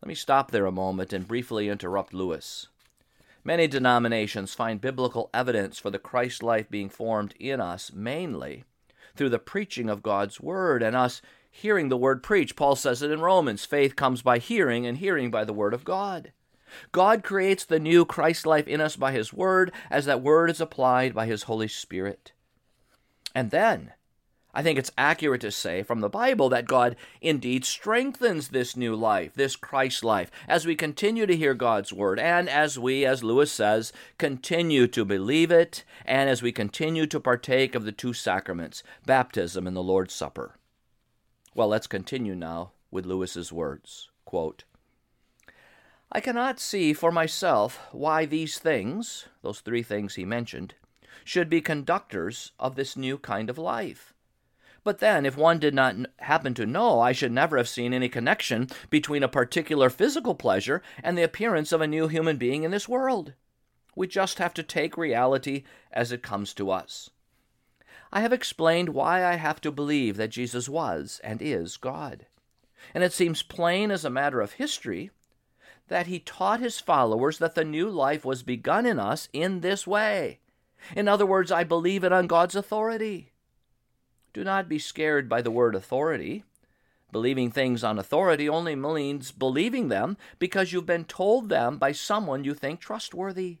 Let 0.00 0.08
me 0.08 0.14
stop 0.14 0.50
there 0.50 0.64
a 0.64 0.72
moment 0.72 1.12
and 1.12 1.28
briefly 1.28 1.68
interrupt 1.68 2.14
Lewis. 2.14 2.68
Many 3.44 3.66
denominations 3.66 4.54
find 4.54 4.80
biblical 4.80 5.28
evidence 5.34 5.78
for 5.78 5.90
the 5.90 5.98
Christ 5.98 6.42
life 6.42 6.70
being 6.70 6.88
formed 6.88 7.34
in 7.38 7.60
us 7.60 7.92
mainly 7.92 8.64
through 9.14 9.28
the 9.28 9.38
preaching 9.38 9.90
of 9.90 10.02
God's 10.02 10.40
word 10.40 10.82
and 10.82 10.96
us 10.96 11.20
hearing 11.50 11.90
the 11.90 11.96
word 11.96 12.22
preached. 12.22 12.56
Paul 12.56 12.74
says 12.74 13.02
it 13.02 13.10
in 13.10 13.20
Romans 13.20 13.66
faith 13.66 13.96
comes 13.96 14.22
by 14.22 14.38
hearing, 14.38 14.86
and 14.86 14.96
hearing 14.96 15.30
by 15.30 15.44
the 15.44 15.52
word 15.52 15.74
of 15.74 15.84
God. 15.84 16.32
God 16.90 17.22
creates 17.22 17.64
the 17.64 17.78
new 17.78 18.04
Christ 18.04 18.46
life 18.46 18.66
in 18.66 18.80
us 18.80 18.96
by 18.96 19.12
his 19.12 19.32
word 19.32 19.72
as 19.90 20.06
that 20.06 20.22
word 20.22 20.50
is 20.50 20.60
applied 20.60 21.14
by 21.14 21.26
his 21.26 21.44
Holy 21.44 21.68
Spirit. 21.68 22.32
And 23.34 23.50
then 23.50 23.92
I 24.56 24.62
think 24.62 24.78
it's 24.78 24.92
accurate 24.96 25.40
to 25.40 25.50
say 25.50 25.82
from 25.82 26.00
the 26.00 26.08
Bible 26.08 26.48
that 26.50 26.66
God 26.66 26.94
indeed 27.20 27.64
strengthens 27.64 28.48
this 28.48 28.76
new 28.76 28.94
life, 28.94 29.34
this 29.34 29.56
Christ 29.56 30.04
life, 30.04 30.30
as 30.46 30.64
we 30.64 30.76
continue 30.76 31.26
to 31.26 31.36
hear 31.36 31.54
God's 31.54 31.92
word, 31.92 32.20
and 32.20 32.48
as 32.48 32.78
we, 32.78 33.04
as 33.04 33.24
Lewis 33.24 33.50
says, 33.50 33.92
continue 34.16 34.86
to 34.86 35.04
believe 35.04 35.50
it, 35.50 35.82
and 36.06 36.30
as 36.30 36.40
we 36.40 36.52
continue 36.52 37.04
to 37.06 37.18
partake 37.18 37.74
of 37.74 37.84
the 37.84 37.92
two 37.92 38.12
sacraments, 38.12 38.84
baptism 39.04 39.66
and 39.66 39.76
the 39.76 39.82
Lord's 39.82 40.14
Supper. 40.14 40.54
Well, 41.52 41.68
let's 41.68 41.88
continue 41.88 42.36
now 42.36 42.70
with 42.92 43.06
Lewis's 43.06 43.52
words. 43.52 44.08
Quote, 44.24 44.62
I 46.12 46.20
cannot 46.20 46.60
see 46.60 46.92
for 46.92 47.10
myself 47.10 47.80
why 47.90 48.24
these 48.24 48.60
things, 48.60 49.26
those 49.42 49.58
three 49.58 49.82
things 49.82 50.14
he 50.14 50.24
mentioned, 50.24 50.74
should 51.24 51.50
be 51.50 51.60
conductors 51.60 52.52
of 52.60 52.76
this 52.76 52.96
new 52.96 53.18
kind 53.18 53.50
of 53.50 53.58
life. 53.58 54.13
But 54.84 54.98
then, 54.98 55.24
if 55.24 55.36
one 55.36 55.58
did 55.58 55.74
not 55.74 55.96
happen 56.18 56.52
to 56.54 56.66
know, 56.66 57.00
I 57.00 57.12
should 57.12 57.32
never 57.32 57.56
have 57.56 57.68
seen 57.68 57.94
any 57.94 58.10
connection 58.10 58.68
between 58.90 59.22
a 59.22 59.28
particular 59.28 59.88
physical 59.88 60.34
pleasure 60.34 60.82
and 61.02 61.16
the 61.16 61.22
appearance 61.22 61.72
of 61.72 61.80
a 61.80 61.86
new 61.86 62.06
human 62.06 62.36
being 62.36 62.64
in 62.64 62.70
this 62.70 62.88
world. 62.88 63.32
We 63.96 64.06
just 64.06 64.38
have 64.38 64.52
to 64.54 64.62
take 64.62 64.98
reality 64.98 65.64
as 65.90 66.12
it 66.12 66.22
comes 66.22 66.52
to 66.54 66.70
us. 66.70 67.08
I 68.12 68.20
have 68.20 68.32
explained 68.32 68.90
why 68.90 69.24
I 69.24 69.36
have 69.36 69.60
to 69.62 69.72
believe 69.72 70.18
that 70.18 70.28
Jesus 70.28 70.68
was 70.68 71.20
and 71.24 71.40
is 71.40 71.78
God. 71.78 72.26
And 72.94 73.02
it 73.02 73.12
seems 73.12 73.42
plain 73.42 73.90
as 73.90 74.04
a 74.04 74.10
matter 74.10 74.40
of 74.42 74.52
history 74.52 75.10
that 75.88 76.06
he 76.06 76.18
taught 76.18 76.60
his 76.60 76.78
followers 76.78 77.38
that 77.38 77.54
the 77.54 77.64
new 77.64 77.88
life 77.88 78.24
was 78.24 78.42
begun 78.42 78.84
in 78.84 78.98
us 78.98 79.28
in 79.32 79.60
this 79.60 79.86
way. 79.86 80.40
In 80.94 81.08
other 81.08 81.26
words, 81.26 81.50
I 81.50 81.64
believe 81.64 82.04
it 82.04 82.12
on 82.12 82.26
God's 82.26 82.54
authority. 82.54 83.33
Do 84.34 84.42
not 84.42 84.68
be 84.68 84.80
scared 84.80 85.28
by 85.28 85.42
the 85.42 85.52
word 85.52 85.76
authority. 85.76 86.42
Believing 87.12 87.52
things 87.52 87.84
on 87.84 88.00
authority 88.00 88.48
only 88.48 88.74
means 88.74 89.30
believing 89.30 89.86
them 89.86 90.16
because 90.40 90.72
you've 90.72 90.84
been 90.84 91.04
told 91.04 91.48
them 91.48 91.78
by 91.78 91.92
someone 91.92 92.42
you 92.42 92.52
think 92.52 92.80
trustworthy. 92.80 93.58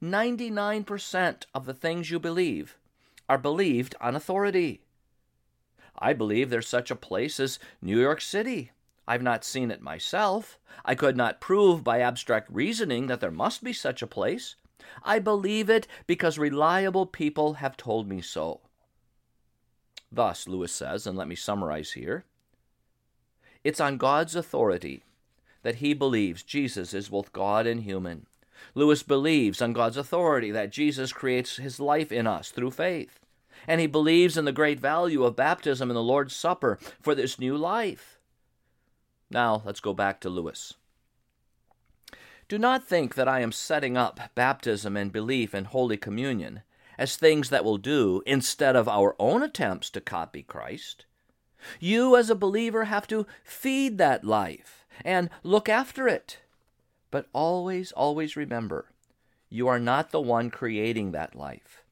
99% 0.00 1.46
of 1.52 1.66
the 1.66 1.74
things 1.74 2.12
you 2.12 2.20
believe 2.20 2.78
are 3.28 3.38
believed 3.38 3.96
on 4.00 4.14
authority. 4.14 4.82
I 5.98 6.12
believe 6.12 6.48
there's 6.48 6.68
such 6.68 6.92
a 6.92 6.96
place 6.96 7.40
as 7.40 7.58
New 7.82 8.00
York 8.00 8.20
City. 8.20 8.70
I've 9.08 9.22
not 9.22 9.44
seen 9.44 9.72
it 9.72 9.80
myself. 9.82 10.60
I 10.84 10.94
could 10.94 11.16
not 11.16 11.40
prove 11.40 11.82
by 11.82 12.00
abstract 12.00 12.48
reasoning 12.52 13.08
that 13.08 13.20
there 13.20 13.32
must 13.32 13.64
be 13.64 13.72
such 13.72 14.00
a 14.00 14.06
place. 14.06 14.54
I 15.02 15.18
believe 15.18 15.68
it 15.68 15.88
because 16.06 16.38
reliable 16.38 17.06
people 17.06 17.54
have 17.54 17.76
told 17.76 18.08
me 18.08 18.20
so. 18.20 18.60
Thus, 20.10 20.46
Lewis 20.46 20.72
says, 20.72 21.06
and 21.06 21.16
let 21.16 21.28
me 21.28 21.34
summarize 21.34 21.92
here 21.92 22.24
it's 23.66 23.80
on 23.80 23.96
God's 23.96 24.36
authority 24.36 25.02
that 25.64 25.76
he 25.76 25.92
believes 25.92 26.44
Jesus 26.44 26.94
is 26.94 27.08
both 27.08 27.32
God 27.32 27.66
and 27.66 27.82
human. 27.82 28.26
Lewis 28.76 29.02
believes 29.02 29.60
on 29.60 29.72
God's 29.72 29.96
authority 29.96 30.52
that 30.52 30.70
Jesus 30.70 31.12
creates 31.12 31.56
his 31.56 31.80
life 31.80 32.12
in 32.12 32.28
us 32.28 32.52
through 32.52 32.70
faith. 32.70 33.18
And 33.66 33.80
he 33.80 33.88
believes 33.88 34.36
in 34.36 34.44
the 34.44 34.52
great 34.52 34.78
value 34.78 35.24
of 35.24 35.34
baptism 35.34 35.90
and 35.90 35.96
the 35.96 36.02
Lord's 36.02 36.36
Supper 36.36 36.78
for 37.00 37.16
this 37.16 37.40
new 37.40 37.56
life. 37.56 38.20
Now, 39.30 39.62
let's 39.64 39.80
go 39.80 39.92
back 39.92 40.20
to 40.20 40.28
Lewis. 40.28 40.74
Do 42.48 42.58
not 42.58 42.86
think 42.86 43.16
that 43.16 43.26
I 43.26 43.40
am 43.40 43.50
setting 43.50 43.96
up 43.96 44.20
baptism 44.36 44.96
and 44.96 45.10
belief 45.10 45.52
in 45.56 45.64
Holy 45.64 45.96
Communion 45.96 46.62
as 46.98 47.16
things 47.16 47.50
that 47.50 47.64
will 47.64 47.78
do 47.78 48.22
instead 48.26 48.76
of 48.76 48.88
our 48.88 49.14
own 49.18 49.42
attempts 49.42 49.90
to 49.90 50.00
copy 50.00 50.42
Christ. 50.42 51.06
You, 51.80 52.16
as 52.16 52.30
a 52.30 52.34
believer, 52.34 52.84
have 52.84 53.06
to 53.08 53.26
feed 53.44 53.98
that 53.98 54.24
life 54.24 54.86
and 55.04 55.30
look 55.42 55.68
after 55.68 56.06
it. 56.08 56.38
But 57.10 57.28
always, 57.32 57.92
always 57.92 58.36
remember 58.36 58.86
you 59.48 59.68
are 59.68 59.78
not 59.78 60.10
the 60.10 60.20
one 60.20 60.50
creating 60.50 61.12
that 61.12 61.36
life. 61.36 61.84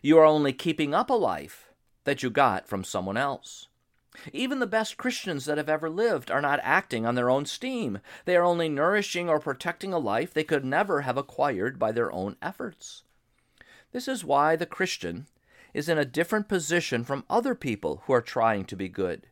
You 0.00 0.18
are 0.18 0.24
only 0.24 0.52
keeping 0.52 0.94
up 0.94 1.10
a 1.10 1.14
life 1.14 1.70
that 2.04 2.22
you 2.22 2.30
got 2.30 2.68
from 2.68 2.84
someone 2.84 3.16
else. 3.16 3.68
Even 4.32 4.58
the 4.58 4.66
best 4.66 4.96
Christians 4.96 5.44
that 5.44 5.58
have 5.58 5.68
ever 5.68 5.88
lived 5.88 6.30
are 6.30 6.40
not 6.40 6.60
acting 6.62 7.06
on 7.06 7.14
their 7.14 7.30
own 7.30 7.46
steam. 7.46 8.00
They 8.24 8.36
are 8.36 8.44
only 8.44 8.68
nourishing 8.68 9.28
or 9.28 9.38
protecting 9.38 9.92
a 9.92 9.98
life 9.98 10.34
they 10.34 10.44
could 10.44 10.64
never 10.64 11.02
have 11.02 11.16
acquired 11.16 11.78
by 11.78 11.92
their 11.92 12.12
own 12.12 12.36
efforts. 12.42 13.02
This 13.92 14.06
is 14.06 14.24
why 14.24 14.56
the 14.56 14.66
Christian 14.66 15.26
is 15.74 15.88
in 15.88 15.98
a 15.98 16.04
different 16.04 16.48
position 16.48 17.04
from 17.04 17.24
other 17.28 17.54
people 17.54 18.02
who 18.06 18.12
are 18.12 18.22
trying 18.22 18.64
to 18.66 18.76
be 18.76 18.88
good. 18.88 19.26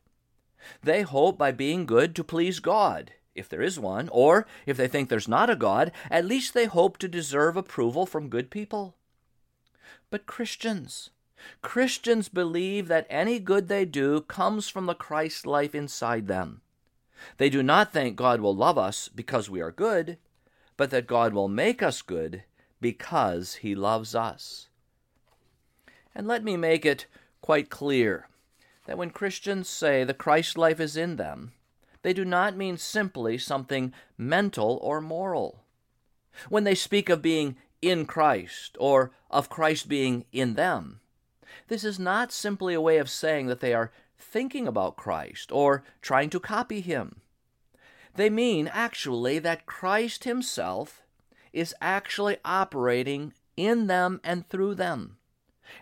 They 0.83 1.03
hope 1.03 1.39
by 1.39 1.53
being 1.53 1.87
good 1.87 2.17
to 2.17 2.25
please 2.25 2.59
God, 2.59 3.13
if 3.35 3.49
there 3.49 3.63
is 3.63 3.79
one, 3.79 4.09
or 4.11 4.47
if 4.67 4.77
they 4.77 4.89
think 4.89 5.09
there's 5.09 5.29
not 5.29 5.51
a 5.51 5.57
God, 5.57 5.93
at 6.11 6.25
least 6.25 6.55
they 6.55 6.67
hope 6.67 6.99
to 6.99 7.09
deserve 7.09 7.57
approval 7.57 8.07
from 8.07 8.29
good 8.29 8.51
people. 8.51 8.97
But 10.11 10.27
Christians, 10.27 11.11
Christians 11.63 12.29
believe 12.29 12.89
that 12.89 13.07
any 13.09 13.39
good 13.39 13.69
they 13.69 13.85
do 13.85 14.23
comes 14.23 14.69
from 14.69 14.87
the 14.87 14.95
Christ 14.95 15.47
life 15.47 15.75
inside 15.75 16.27
them. 16.27 16.63
They 17.37 17.49
do 17.51 17.63
not 17.63 17.93
think 17.93 18.17
God 18.17 18.41
will 18.41 18.55
love 18.55 18.79
us 18.79 19.09
because 19.09 19.49
we 19.49 19.61
are 19.61 19.71
good, 19.71 20.19
but 20.77 20.91
that 20.91 21.07
God 21.07 21.33
will 21.33 21.49
make 21.49 21.83
us 21.83 22.03
good 22.03 22.45
because 22.81 23.57
he 23.57 23.75
loves 23.75 24.15
us. 24.15 24.69
And 26.15 26.27
let 26.27 26.45
me 26.45 26.57
make 26.57 26.85
it 26.85 27.07
quite 27.41 27.71
clear 27.71 28.29
that 28.87 28.99
when 28.99 29.11
Christians 29.11 29.69
say 29.69 30.05
the 30.05 30.15
Christ 30.15 30.57
life 30.57 30.81
is 30.81 30.97
in 30.97 31.17
them, 31.17 31.53
they 32.03 32.13
do 32.13 32.25
not 32.25 32.57
mean 32.57 32.77
simply 32.77 33.39
something 33.39 33.93
mental 34.17 34.79
or 34.83 35.01
moral. 35.01 35.61
When 36.49 36.65
they 36.65 36.75
speak 36.75 37.09
of 37.09 37.21
being 37.21 37.57
in 37.83 38.07
Christ 38.07 38.77
or 38.81 39.13
of 39.31 39.51
Christ 39.51 39.89
being 39.89 40.25
in 40.33 40.55
them, 40.55 41.01
this 41.69 41.85
is 41.85 41.99
not 41.99 42.33
simply 42.33 42.75
a 42.75 42.81
way 42.81 42.99
of 42.99 43.11
saying 43.11 43.47
that 43.49 43.61
they 43.61 43.75
are 43.75 43.93
thinking 44.19 44.67
about 44.67 44.97
Christ 44.97 45.53
or 45.53 45.85
trying 46.01 46.31
to 46.31 46.41
copy 46.41 46.81
him. 46.81 47.21
They 48.15 48.31
mean 48.31 48.69
actually 48.69 49.39
that 49.41 49.67
Christ 49.67 50.25
himself 50.25 51.03
is 51.53 51.75
actually 51.81 52.37
operating 52.45 53.33
in 53.57 53.87
them 53.87 54.21
and 54.25 54.49
through 54.49 54.75
them. 54.75 55.17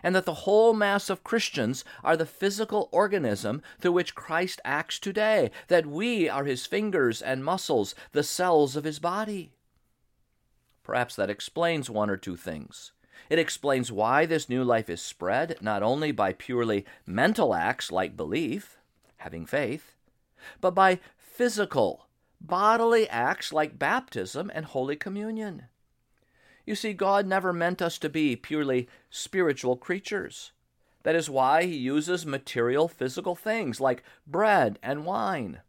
And 0.03 0.13
that 0.15 0.25
the 0.25 0.33
whole 0.33 0.73
mass 0.73 1.09
of 1.09 1.23
Christians 1.23 1.85
are 2.03 2.17
the 2.17 2.25
physical 2.25 2.89
organism 2.91 3.61
through 3.79 3.93
which 3.93 4.15
Christ 4.15 4.59
acts 4.65 4.99
today, 4.99 5.49
that 5.69 5.85
we 5.85 6.27
are 6.27 6.43
his 6.43 6.65
fingers 6.65 7.21
and 7.21 7.45
muscles, 7.45 7.95
the 8.11 8.23
cells 8.23 8.75
of 8.75 8.83
his 8.83 8.99
body. 8.99 9.53
Perhaps 10.83 11.15
that 11.15 11.29
explains 11.29 11.89
one 11.89 12.09
or 12.09 12.17
two 12.17 12.35
things. 12.35 12.91
It 13.29 13.39
explains 13.39 13.91
why 13.91 14.25
this 14.25 14.49
new 14.49 14.63
life 14.63 14.89
is 14.89 15.01
spread 15.01 15.57
not 15.61 15.83
only 15.83 16.11
by 16.11 16.33
purely 16.33 16.85
mental 17.05 17.53
acts 17.53 17.91
like 17.91 18.17
belief, 18.17 18.77
having 19.17 19.45
faith, 19.45 19.95
but 20.61 20.71
by 20.71 20.99
physical, 21.17 22.06
bodily 22.41 23.07
acts 23.09 23.51
like 23.51 23.79
baptism 23.79 24.51
and 24.53 24.65
Holy 24.65 24.95
Communion. 24.95 25.63
You 26.65 26.75
see, 26.75 26.93
God 26.93 27.25
never 27.25 27.53
meant 27.53 27.81
us 27.81 27.97
to 27.99 28.09
be 28.09 28.35
purely 28.35 28.89
spiritual 29.09 29.77
creatures. 29.77 30.51
That 31.03 31.15
is 31.15 31.29
why 31.29 31.63
He 31.63 31.77
uses 31.77 32.25
material 32.25 32.87
physical 32.87 33.35
things 33.35 33.79
like 33.79 34.03
bread 34.25 34.77
and 34.83 35.05
wine 35.05 35.61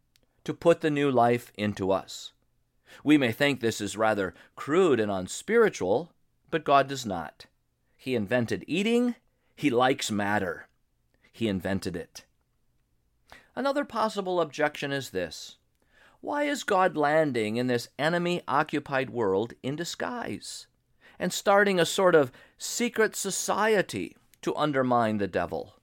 to 0.43 0.53
put 0.53 0.81
the 0.81 0.89
new 0.89 1.09
life 1.09 1.51
into 1.55 1.91
us. 1.91 2.33
We 3.03 3.17
may 3.17 3.31
think 3.31 3.59
this 3.59 3.79
is 3.79 3.95
rather 3.95 4.33
crude 4.55 4.99
and 4.99 5.11
unspiritual, 5.11 6.11
but 6.51 6.63
God 6.63 6.87
does 6.87 7.05
not. 7.05 7.45
He 7.95 8.15
invented 8.15 8.65
eating, 8.67 9.15
He 9.55 9.69
likes 9.69 10.11
matter. 10.11 10.67
He 11.31 11.47
invented 11.47 11.95
it. 11.95 12.25
Another 13.55 13.85
possible 13.85 14.41
objection 14.41 14.91
is 14.91 15.11
this 15.11 15.58
Why 16.21 16.43
is 16.43 16.63
God 16.63 16.97
landing 16.97 17.55
in 17.55 17.67
this 17.67 17.87
enemy 17.97 18.41
occupied 18.47 19.09
world 19.09 19.53
in 19.63 19.77
disguise 19.77 20.67
and 21.17 21.31
starting 21.31 21.79
a 21.79 21.85
sort 21.85 22.13
of 22.13 22.31
secret 22.57 23.15
society 23.15 24.17
to 24.41 24.55
undermine 24.55 25.17
the 25.17 25.27
devil? 25.27 25.75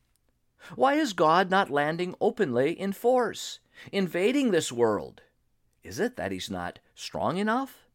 Why 0.74 0.94
is 0.94 1.14
God 1.14 1.50
not 1.50 1.70
landing 1.70 2.14
openly 2.20 2.78
in 2.78 2.92
force, 2.92 3.60
invading 3.92 4.50
this 4.50 4.70
world? 4.70 5.22
Is 5.82 5.98
it 5.98 6.16
that 6.16 6.32
he's 6.32 6.50
not 6.50 6.80
strong 6.94 7.38
enough? 7.38 7.86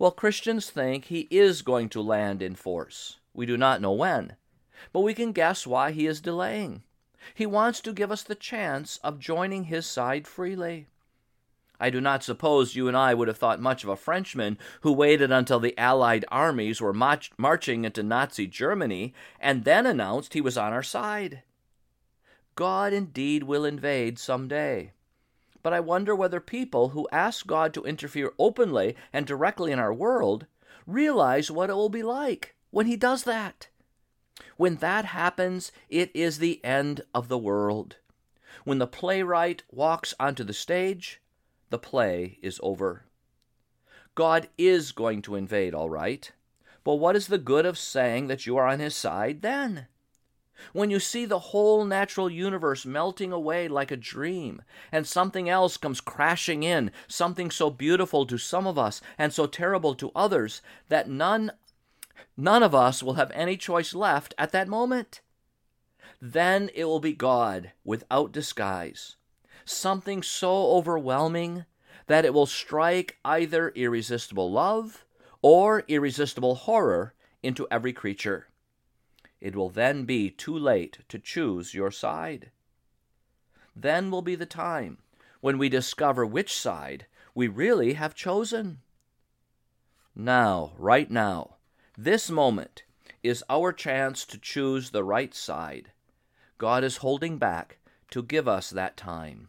Well, 0.00 0.10
Christians 0.10 0.70
think 0.70 1.04
he 1.04 1.28
is 1.30 1.62
going 1.62 1.90
to 1.90 2.00
land 2.00 2.42
in 2.42 2.56
force. 2.56 3.18
We 3.34 3.46
do 3.46 3.56
not 3.56 3.80
know 3.80 3.92
when, 3.92 4.36
but 4.92 5.02
we 5.02 5.14
can 5.14 5.32
guess 5.32 5.66
why 5.66 5.92
he 5.92 6.06
is 6.06 6.20
delaying. 6.20 6.82
He 7.34 7.46
wants 7.46 7.80
to 7.82 7.92
give 7.92 8.10
us 8.10 8.22
the 8.22 8.34
chance 8.34 8.98
of 9.04 9.20
joining 9.20 9.64
his 9.64 9.86
side 9.86 10.26
freely. 10.26 10.86
I 11.80 11.90
do 11.90 12.00
not 12.00 12.22
suppose 12.22 12.76
you 12.76 12.86
and 12.86 12.96
I 12.96 13.14
would 13.14 13.26
have 13.28 13.38
thought 13.38 13.60
much 13.60 13.82
of 13.82 13.88
a 13.88 13.96
Frenchman 13.96 14.58
who 14.82 14.92
waited 14.92 15.32
until 15.32 15.58
the 15.58 15.76
Allied 15.78 16.26
armies 16.28 16.80
were 16.80 16.92
march- 16.92 17.32
marching 17.38 17.84
into 17.84 18.02
Nazi 18.02 18.46
Germany 18.46 19.14
and 19.40 19.64
then 19.64 19.86
announced 19.86 20.34
he 20.34 20.42
was 20.42 20.58
on 20.58 20.74
our 20.74 20.82
side. 20.82 21.42
God 22.54 22.92
indeed 22.92 23.44
will 23.44 23.64
invade 23.64 24.18
some 24.18 24.46
day. 24.46 24.92
But 25.62 25.72
I 25.72 25.80
wonder 25.80 26.14
whether 26.14 26.40
people 26.40 26.90
who 26.90 27.08
ask 27.10 27.46
God 27.46 27.72
to 27.74 27.84
interfere 27.84 28.32
openly 28.38 28.96
and 29.12 29.26
directly 29.26 29.72
in 29.72 29.78
our 29.78 29.92
world 29.92 30.46
realize 30.86 31.50
what 31.50 31.70
it 31.70 31.74
will 31.74 31.88
be 31.88 32.02
like 32.02 32.54
when 32.70 32.86
He 32.86 32.96
does 32.96 33.24
that. 33.24 33.68
When 34.56 34.76
that 34.76 35.06
happens, 35.06 35.72
it 35.88 36.10
is 36.14 36.38
the 36.38 36.62
end 36.64 37.02
of 37.14 37.28
the 37.28 37.38
world. 37.38 37.96
When 38.64 38.78
the 38.78 38.86
playwright 38.86 39.62
walks 39.70 40.14
onto 40.20 40.44
the 40.44 40.52
stage, 40.52 41.20
the 41.70 41.78
play 41.78 42.38
is 42.42 42.60
over. 42.62 43.04
God 44.14 44.48
is 44.58 44.92
going 44.92 45.22
to 45.22 45.36
invade, 45.36 45.74
all 45.74 45.88
right. 45.88 46.30
But 46.84 46.96
what 46.96 47.16
is 47.16 47.28
the 47.28 47.38
good 47.38 47.66
of 47.66 47.78
saying 47.78 48.26
that 48.26 48.46
you 48.46 48.56
are 48.56 48.66
on 48.66 48.80
his 48.80 48.94
side 48.94 49.42
then? 49.42 49.86
When 50.72 50.90
you 50.90 51.00
see 51.00 51.24
the 51.24 51.38
whole 51.38 51.84
natural 51.84 52.30
universe 52.30 52.84
melting 52.84 53.32
away 53.32 53.66
like 53.66 53.90
a 53.90 53.96
dream, 53.96 54.62
and 54.92 55.06
something 55.06 55.48
else 55.48 55.76
comes 55.76 56.00
crashing 56.00 56.62
in, 56.62 56.90
something 57.08 57.50
so 57.50 57.70
beautiful 57.70 58.26
to 58.26 58.36
some 58.36 58.66
of 58.66 58.78
us 58.78 59.00
and 59.16 59.32
so 59.32 59.46
terrible 59.46 59.94
to 59.94 60.12
others, 60.14 60.60
that 60.88 61.08
none 61.08 61.52
none 62.36 62.62
of 62.62 62.74
us 62.74 63.02
will 63.02 63.14
have 63.14 63.30
any 63.32 63.56
choice 63.56 63.94
left 63.94 64.34
at 64.38 64.52
that 64.52 64.68
moment. 64.68 65.20
Then 66.20 66.70
it 66.74 66.84
will 66.84 67.00
be 67.00 67.14
God 67.14 67.72
without 67.84 68.32
disguise, 68.32 69.16
something 69.64 70.22
so 70.22 70.72
overwhelming 70.72 71.64
that 72.06 72.24
it 72.24 72.34
will 72.34 72.46
strike 72.46 73.18
either 73.24 73.70
irresistible 73.70 74.50
love 74.50 75.04
or 75.42 75.84
irresistible 75.88 76.54
horror 76.54 77.14
into 77.42 77.66
every 77.70 77.92
creature 77.92 78.48
it 79.40 79.56
will 79.56 79.70
then 79.70 80.04
be 80.04 80.30
too 80.30 80.56
late 80.56 80.98
to 81.08 81.18
choose 81.18 81.74
your 81.74 81.90
side. 81.90 82.50
Then 83.74 84.10
will 84.10 84.22
be 84.22 84.34
the 84.34 84.46
time 84.46 84.98
when 85.40 85.56
we 85.56 85.68
discover 85.68 86.26
which 86.26 86.52
side 86.52 87.06
we 87.34 87.48
really 87.48 87.94
have 87.94 88.14
chosen. 88.14 88.80
Now, 90.14 90.72
right 90.76 91.10
now, 91.10 91.56
this 91.96 92.28
moment 92.28 92.82
is 93.22 93.44
our 93.48 93.72
chance 93.72 94.26
to 94.26 94.38
choose 94.38 94.90
the 94.90 95.04
right 95.04 95.34
side. 95.34 95.92
God 96.58 96.84
is 96.84 96.98
holding 96.98 97.38
back 97.38 97.78
to 98.10 98.22
give 98.22 98.48
us 98.48 98.70
that 98.70 98.96
time. 98.96 99.48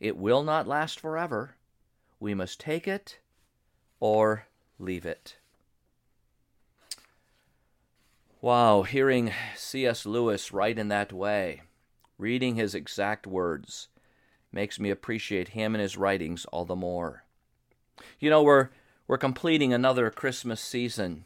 It 0.00 0.16
will 0.16 0.42
not 0.42 0.66
last 0.66 1.00
forever. 1.00 1.56
We 2.20 2.34
must 2.34 2.60
take 2.60 2.86
it 2.86 3.18
or 4.00 4.46
leave 4.78 5.06
it. 5.06 5.36
Wow, 8.40 8.82
hearing 8.82 9.32
C.S. 9.56 10.06
Lewis 10.06 10.52
write 10.52 10.78
in 10.78 10.88
that 10.88 11.12
way, 11.12 11.62
reading 12.18 12.54
his 12.54 12.74
exact 12.74 13.26
words, 13.26 13.88
makes 14.52 14.78
me 14.78 14.90
appreciate 14.90 15.48
him 15.48 15.74
and 15.74 15.82
his 15.82 15.96
writings 15.96 16.44
all 16.46 16.64
the 16.64 16.76
more. 16.76 17.24
You 18.20 18.30
know, 18.30 18.42
we're, 18.42 18.68
we're 19.08 19.18
completing 19.18 19.72
another 19.72 20.10
Christmas 20.10 20.60
season, 20.60 21.24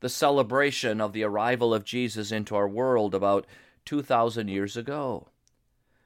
the 0.00 0.08
celebration 0.08 1.00
of 1.00 1.12
the 1.12 1.24
arrival 1.24 1.74
of 1.74 1.84
Jesus 1.84 2.30
into 2.30 2.54
our 2.54 2.68
world 2.68 3.14
about 3.14 3.46
2,000 3.86 4.48
years 4.48 4.76
ago. 4.76 5.28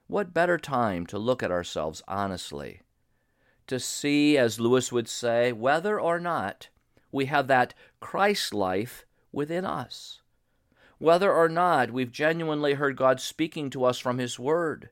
What 0.06 0.34
better 0.34 0.58
time 0.58 1.06
to 1.06 1.18
look 1.18 1.42
at 1.42 1.50
ourselves 1.50 2.02
honestly, 2.06 2.82
to 3.66 3.80
see, 3.80 4.36
as 4.36 4.60
Lewis 4.60 4.92
would 4.92 5.08
say, 5.08 5.52
whether 5.52 6.00
or 6.00 6.20
not 6.20 6.68
we 7.10 7.26
have 7.26 7.46
that 7.48 7.74
Christ 8.00 8.52
life 8.52 9.06
within 9.32 9.64
us 9.64 10.20
whether 10.98 11.32
or 11.32 11.48
not 11.48 11.90
we've 11.90 12.12
genuinely 12.12 12.74
heard 12.74 12.96
God 12.96 13.20
speaking 13.20 13.70
to 13.70 13.84
us 13.84 13.98
from 13.98 14.18
His 14.18 14.38
Word, 14.38 14.90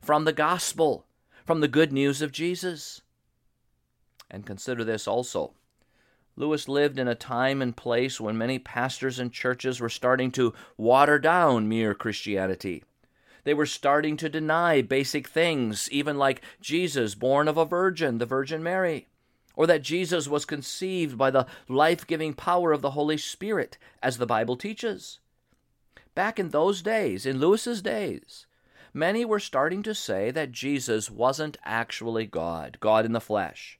from 0.00 0.24
the 0.24 0.32
gospel, 0.32 1.06
from 1.44 1.60
the 1.60 1.68
good 1.68 1.92
news 1.92 2.22
of 2.22 2.32
Jesus. 2.32 3.02
And 4.30 4.46
consider 4.46 4.84
this 4.84 5.08
also. 5.08 5.54
Lewis 6.36 6.68
lived 6.68 6.98
in 6.98 7.08
a 7.08 7.14
time 7.14 7.60
and 7.60 7.76
place 7.76 8.20
when 8.20 8.38
many 8.38 8.58
pastors 8.58 9.18
and 9.18 9.32
churches 9.32 9.80
were 9.80 9.88
starting 9.88 10.30
to 10.30 10.54
water 10.76 11.18
down 11.18 11.68
mere 11.68 11.94
Christianity. 11.94 12.84
They 13.44 13.54
were 13.54 13.66
starting 13.66 14.16
to 14.18 14.28
deny 14.28 14.82
basic 14.82 15.28
things, 15.28 15.88
even 15.90 16.18
like 16.18 16.42
Jesus, 16.60 17.14
born 17.14 17.48
of 17.48 17.56
a 17.56 17.64
virgin, 17.64 18.18
the 18.18 18.26
Virgin 18.26 18.62
Mary, 18.62 19.08
or 19.56 19.66
that 19.66 19.82
Jesus 19.82 20.28
was 20.28 20.44
conceived 20.44 21.16
by 21.16 21.30
the 21.30 21.46
life 21.68 22.06
giving 22.06 22.34
power 22.34 22.72
of 22.72 22.82
the 22.82 22.92
Holy 22.92 23.16
Spirit, 23.16 23.78
as 24.02 24.18
the 24.18 24.26
Bible 24.26 24.56
teaches. 24.56 25.20
Back 26.14 26.38
in 26.38 26.50
those 26.50 26.82
days, 26.82 27.24
in 27.24 27.38
Lewis's 27.38 27.82
days, 27.82 28.46
many 28.92 29.24
were 29.24 29.40
starting 29.40 29.82
to 29.84 29.94
say 29.94 30.30
that 30.30 30.52
Jesus 30.52 31.10
wasn't 31.10 31.56
actually 31.64 32.26
God, 32.26 32.78
God 32.80 33.04
in 33.04 33.12
the 33.12 33.20
flesh. 33.20 33.78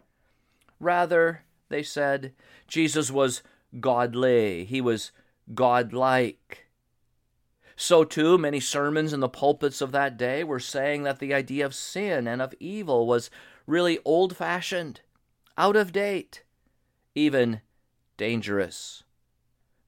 Rather, 0.79 1.44
they 1.68 1.83
said, 1.83 2.33
Jesus 2.66 3.11
was 3.11 3.42
godly, 3.79 4.64
he 4.64 4.81
was 4.81 5.12
godlike. 5.55 6.69
So, 7.83 8.05
too, 8.05 8.37
many 8.37 8.61
sermons 8.61 9.14
in 9.14 9.21
the 9.21 9.29
pulpits 9.31 9.81
of 9.81 9.90
that 9.93 10.19
day 10.19 10.45
were 10.45 10.61
saying 10.61 11.05
that 11.05 11.19
the 11.19 11.33
idea 11.33 11.64
of 11.64 11.75
sin 11.75 12.29
and 12.29 12.43
of 12.43 12.53
evil 12.61 13.07
was 13.07 13.31
really 13.66 13.99
old 14.05 14.37
fashioned, 14.37 15.01
out 15.57 15.77
of 15.77 15.90
date, 15.90 16.43
even 17.14 17.62
dangerous 18.19 19.05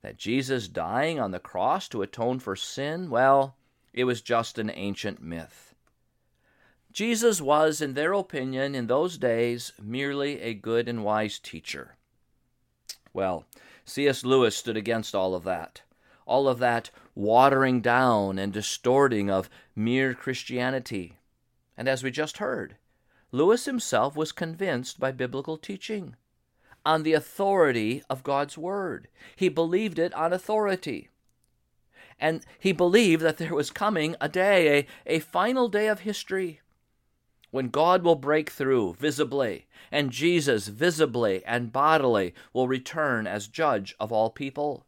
that 0.00 0.16
Jesus 0.16 0.68
dying 0.68 1.20
on 1.20 1.32
the 1.32 1.38
cross 1.38 1.86
to 1.88 2.00
atone 2.00 2.38
for 2.38 2.56
sin, 2.56 3.10
well, 3.10 3.56
it 3.92 4.04
was 4.04 4.22
just 4.22 4.58
an 4.58 4.70
ancient 4.70 5.22
myth. 5.22 5.74
Jesus 6.92 7.42
was, 7.42 7.82
in 7.82 7.92
their 7.92 8.14
opinion, 8.14 8.74
in 8.74 8.86
those 8.86 9.18
days, 9.18 9.70
merely 9.78 10.40
a 10.40 10.54
good 10.54 10.88
and 10.88 11.04
wise 11.04 11.38
teacher. 11.38 11.96
Well, 13.12 13.44
C.S. 13.84 14.24
Lewis 14.24 14.56
stood 14.56 14.78
against 14.78 15.14
all 15.14 15.34
of 15.34 15.44
that, 15.44 15.82
all 16.32 16.48
of 16.48 16.58
that 16.60 16.90
watering 17.14 17.82
down 17.82 18.38
and 18.38 18.54
distorting 18.54 19.30
of 19.30 19.50
mere 19.76 20.14
Christianity. 20.14 21.18
And 21.76 21.86
as 21.86 22.02
we 22.02 22.10
just 22.10 22.38
heard, 22.38 22.76
Lewis 23.32 23.66
himself 23.66 24.16
was 24.16 24.32
convinced 24.32 24.98
by 24.98 25.12
biblical 25.12 25.58
teaching 25.58 26.16
on 26.86 27.02
the 27.02 27.12
authority 27.12 28.02
of 28.08 28.22
God's 28.22 28.56
Word. 28.56 29.08
He 29.36 29.50
believed 29.50 29.98
it 29.98 30.14
on 30.14 30.32
authority. 30.32 31.10
And 32.18 32.46
he 32.58 32.72
believed 32.72 33.20
that 33.20 33.36
there 33.36 33.54
was 33.54 33.70
coming 33.70 34.16
a 34.18 34.28
day, 34.30 34.86
a, 35.06 35.16
a 35.16 35.18
final 35.18 35.68
day 35.68 35.86
of 35.86 36.00
history, 36.00 36.60
when 37.50 37.68
God 37.68 38.04
will 38.04 38.16
break 38.16 38.48
through 38.48 38.94
visibly, 38.94 39.66
and 39.90 40.10
Jesus 40.10 40.68
visibly 40.68 41.44
and 41.44 41.74
bodily 41.74 42.32
will 42.54 42.68
return 42.68 43.26
as 43.26 43.48
judge 43.48 43.94
of 44.00 44.10
all 44.10 44.30
people. 44.30 44.86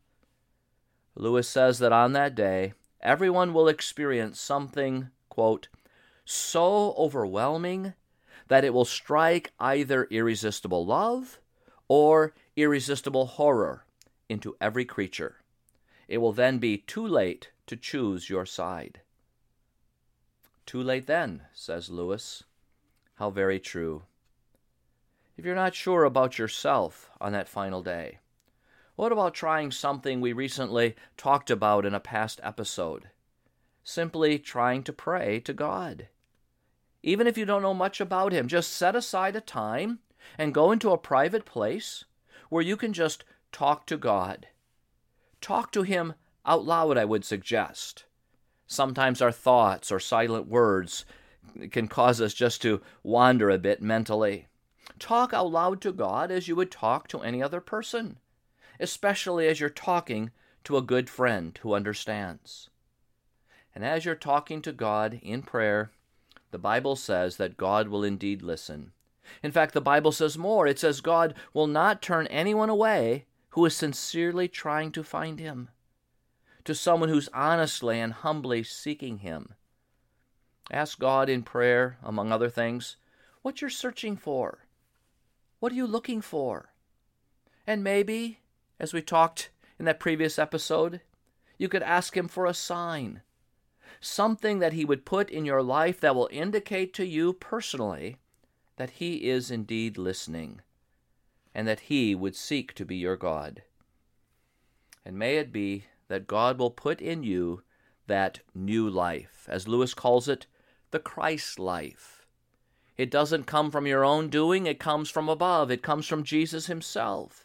Lewis 1.17 1.49
says 1.49 1.79
that 1.79 1.93
on 1.93 2.13
that 2.13 2.35
day, 2.35 2.75
everyone 3.01 3.53
will 3.53 3.69
experience 3.69 4.41
something, 4.41 5.11
quote, 5.29 5.69
so 6.25 6.95
overwhelming 6.97 7.95
that 8.49 8.65
it 8.65 8.75
will 8.75 8.85
strike 8.85 9.53
either 9.61 10.05
irresistible 10.11 10.85
love 10.85 11.39
or 11.89 12.35
irresistible 12.57 13.27
horror 13.27 13.85
into 14.29 14.57
every 14.61 14.85
creature. 14.85 15.37
It 16.09 16.19
will 16.19 16.33
then 16.33 16.59
be 16.59 16.79
too 16.79 17.07
late 17.07 17.51
to 17.67 17.77
choose 17.77 18.29
your 18.29 18.47
side. 18.47 19.01
Too 20.67 20.83
late 20.83 21.07
then, 21.07 21.43
says 21.53 21.91
Lewis. 21.91 22.45
How 23.17 23.31
very 23.31 23.61
true. 23.61 24.03
If 25.37 25.45
you're 25.45 25.55
not 25.55 25.75
sure 25.75 26.05
about 26.05 26.39
yourself 26.39 27.11
on 27.21 27.33
that 27.33 27.49
final 27.49 27.83
day, 27.83 28.19
what 28.97 29.13
about 29.13 29.35
trying 29.35 29.71
something 29.71 30.21
we 30.21 30.33
recently 30.33 30.95
talked 31.17 31.51
about 31.51 31.85
in 31.85 31.95
a 31.95 32.01
past 32.01 32.41
episode? 32.43 33.09
Simply 33.83 34.39
trying 34.39 34.83
to 34.85 34.93
pray 34.93 35.41
to 35.41 35.53
God. 35.53 36.09
Even 37.03 37.27
if 37.27 37.37
you 37.37 37.45
don't 37.45 37.63
know 37.63 37.75
much 37.75 38.01
about 38.01 38.33
Him, 38.33 38.49
just 38.49 38.73
set 38.73 38.97
aside 38.97 39.37
a 39.37 39.41
time 39.41 39.99
and 40.39 40.55
go 40.55 40.73
into 40.73 40.91
a 40.91 40.99
private 40.99 41.45
place 41.45 42.05
where 42.49 42.63
you 42.63 42.77
can 42.77 42.93
just 42.93 43.25
talk 43.53 43.87
to 43.87 43.97
God. 43.97 44.47
Talk 45.41 45.73
to 45.73 45.83
Him 45.83 46.15
out 46.47 46.65
loud, 46.65 46.97
I 46.97 47.05
would 47.05 47.25
suggest. 47.25 48.05
Sometimes 48.67 49.21
our 49.21 49.33
thoughts 49.33 49.93
or 49.93 50.01
silent 50.01 50.47
words 50.47 51.05
can 51.71 51.89
cause 51.89 52.21
us 52.21 52.33
just 52.33 52.63
to 52.63 52.81
wander 53.03 53.51
a 53.51 53.59
bit 53.59 53.83
mentally. 53.83 54.49
Talk 54.99 55.33
out 55.35 55.51
loud 55.51 55.81
to 55.83 55.93
God 55.93 56.31
as 56.31 56.49
you 56.49 56.57
would 56.57 56.71
talk 56.71 57.09
to 57.09 57.21
any 57.21 57.43
other 57.43 57.61
person, 57.61 58.19
especially 58.81 59.47
as 59.47 59.61
you're 59.61 59.71
talking 59.71 60.31
to 60.65 60.77
a 60.77 60.83
good 60.83 61.11
friend 61.11 61.59
who 61.63 61.75
understands. 61.75 62.71
And 63.75 63.85
as 63.85 64.05
you're 64.05 64.15
talking 64.15 64.63
to 64.63 64.73
God 64.73 65.21
in 65.23 65.43
prayer, 65.43 65.91
the 66.51 66.59
Bible 66.59 66.97
says 66.97 67.37
that 67.37 67.57
God 67.57 67.89
will 67.89 68.05
indeed 68.05 68.43
listen. 68.43 68.93
In 69.43 69.51
fact, 69.51 69.75
the 69.75 69.81
Bible 69.81 70.13
says 70.13 70.39
more. 70.39 70.67
It 70.67 70.79
says 70.79 71.01
God 71.01 71.35
will 71.53 71.67
not 71.67 72.03
turn 72.03 72.27
anyone 72.29 72.69
away 72.69 73.25
who 73.51 73.65
is 73.67 73.75
sincerely 73.75 74.49
trying 74.49 74.93
to 74.93 75.03
find 75.05 75.39
him, 75.39 75.71
to 76.65 76.75
someone 76.75 77.09
who's 77.09 77.29
honestly 77.33 78.01
and 78.01 78.13
humbly 78.13 78.63
seeking 78.63 79.19
him. 79.19 79.55
Ask 80.71 80.99
God 80.99 81.29
in 81.29 81.43
prayer, 81.43 81.99
among 82.03 82.33
other 82.33 82.51
things, 82.51 82.97
what 83.43 83.61
you're 83.61 83.71
searching 83.71 84.17
for. 84.17 84.67
What 85.61 85.73
are 85.73 85.77
you 85.77 85.87
looking 85.87 86.21
for? 86.21 86.71
And 87.67 87.85
maybe, 87.85 88.41
as 88.79 88.93
we 88.93 89.03
talked 89.03 89.51
in 89.79 89.85
that 89.85 90.01
previous 90.01 90.39
episode, 90.39 91.01
you 91.59 91.69
could 91.69 91.83
ask 91.83 92.17
Him 92.17 92.29
for 92.29 92.47
a 92.47 92.55
sign, 92.55 93.23
something 94.01 94.59
that 94.59 94.73
He 94.73 94.85
would 94.85 95.05
put 95.05 95.31
in 95.31 95.45
your 95.45 95.63
life 95.63 96.01
that 96.01 96.15
will 96.15 96.29
indicate 96.33 96.93
to 96.95 97.07
you 97.07 97.33
personally 97.33 98.17
that 98.77 98.91
He 98.91 99.29
is 99.29 99.51
indeed 99.51 99.97
listening 99.97 100.61
and 101.55 101.69
that 101.69 101.81
He 101.81 102.15
would 102.15 102.35
seek 102.35 102.75
to 102.75 102.85
be 102.85 102.97
your 102.97 103.17
God. 103.17 103.63
And 105.05 105.17
may 105.19 105.37
it 105.37 105.53
be 105.53 105.85
that 106.09 106.27
God 106.27 106.59
will 106.59 106.71
put 106.71 107.01
in 107.01 107.23
you 107.23 107.63
that 108.07 108.41
new 108.55 108.89
life, 108.89 109.47
as 109.49 109.69
Lewis 109.69 109.95
calls 109.95 110.29
it, 110.29 110.47
the 110.91 110.99
Christ 110.99 111.59
life. 111.59 112.27
It 112.97 113.11
doesn't 113.11 113.45
come 113.45 113.71
from 113.71 113.87
your 113.87 114.05
own 114.05 114.29
doing, 114.29 114.67
it 114.67 114.79
comes 114.79 115.11
from 115.11 115.29
above, 115.29 115.71
it 115.71 115.83
comes 115.83 116.07
from 116.07 116.23
Jesus 116.23 116.67
Himself. 116.67 117.44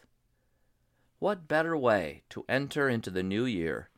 What 1.20 1.46
better 1.46 1.76
way 1.76 2.22
to 2.30 2.46
enter 2.48 2.88
into 2.88 3.10
the 3.10 3.22
new 3.22 3.44
year 3.44 3.90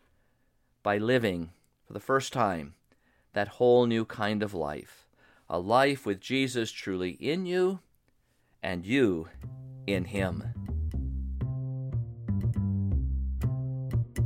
by 0.83 0.99
living, 0.99 1.51
for 1.87 1.93
the 1.93 2.01
first 2.01 2.33
time, 2.33 2.75
that 3.33 3.47
whole 3.47 3.87
new 3.87 4.05
kind 4.05 4.43
of 4.43 4.55
life? 4.55 5.07
A 5.49 5.61
life 5.61 6.05
with 6.05 6.19
Jesus 6.19 6.73
truly 6.73 7.11
in 7.11 7.47
you 7.47 7.79
and 8.61 8.85
you 8.85 9.29
in 9.87 10.07
Him. 10.07 10.43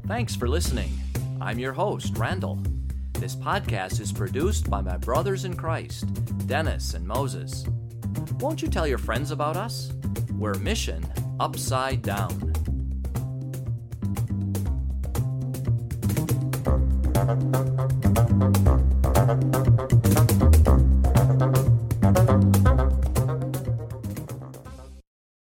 Thanks 0.07 0.35
for 0.35 0.49
listening. 0.49 0.99
I'm 1.39 1.59
your 1.59 1.75
host, 1.75 2.17
Randall. 2.17 2.63
This 3.13 3.37
podcast 3.37 4.01
is 4.01 4.11
produced 4.11 4.71
by 4.71 4.81
my 4.81 4.97
brothers 4.97 5.45
in 5.45 5.55
Christ, 5.55 6.07
Dennis 6.47 6.95
and 6.95 7.07
Moses. 7.07 7.67
Won't 8.41 8.63
you 8.63 8.69
tell 8.69 8.87
your 8.87 8.97
friends 8.97 9.33
about 9.33 9.59
us? 9.59 9.93
We're 10.39 10.55
Mission 10.55 11.07
Upside 11.39 12.01
Down. 12.01 12.56
Thank 17.39 17.67
you. 17.69 17.76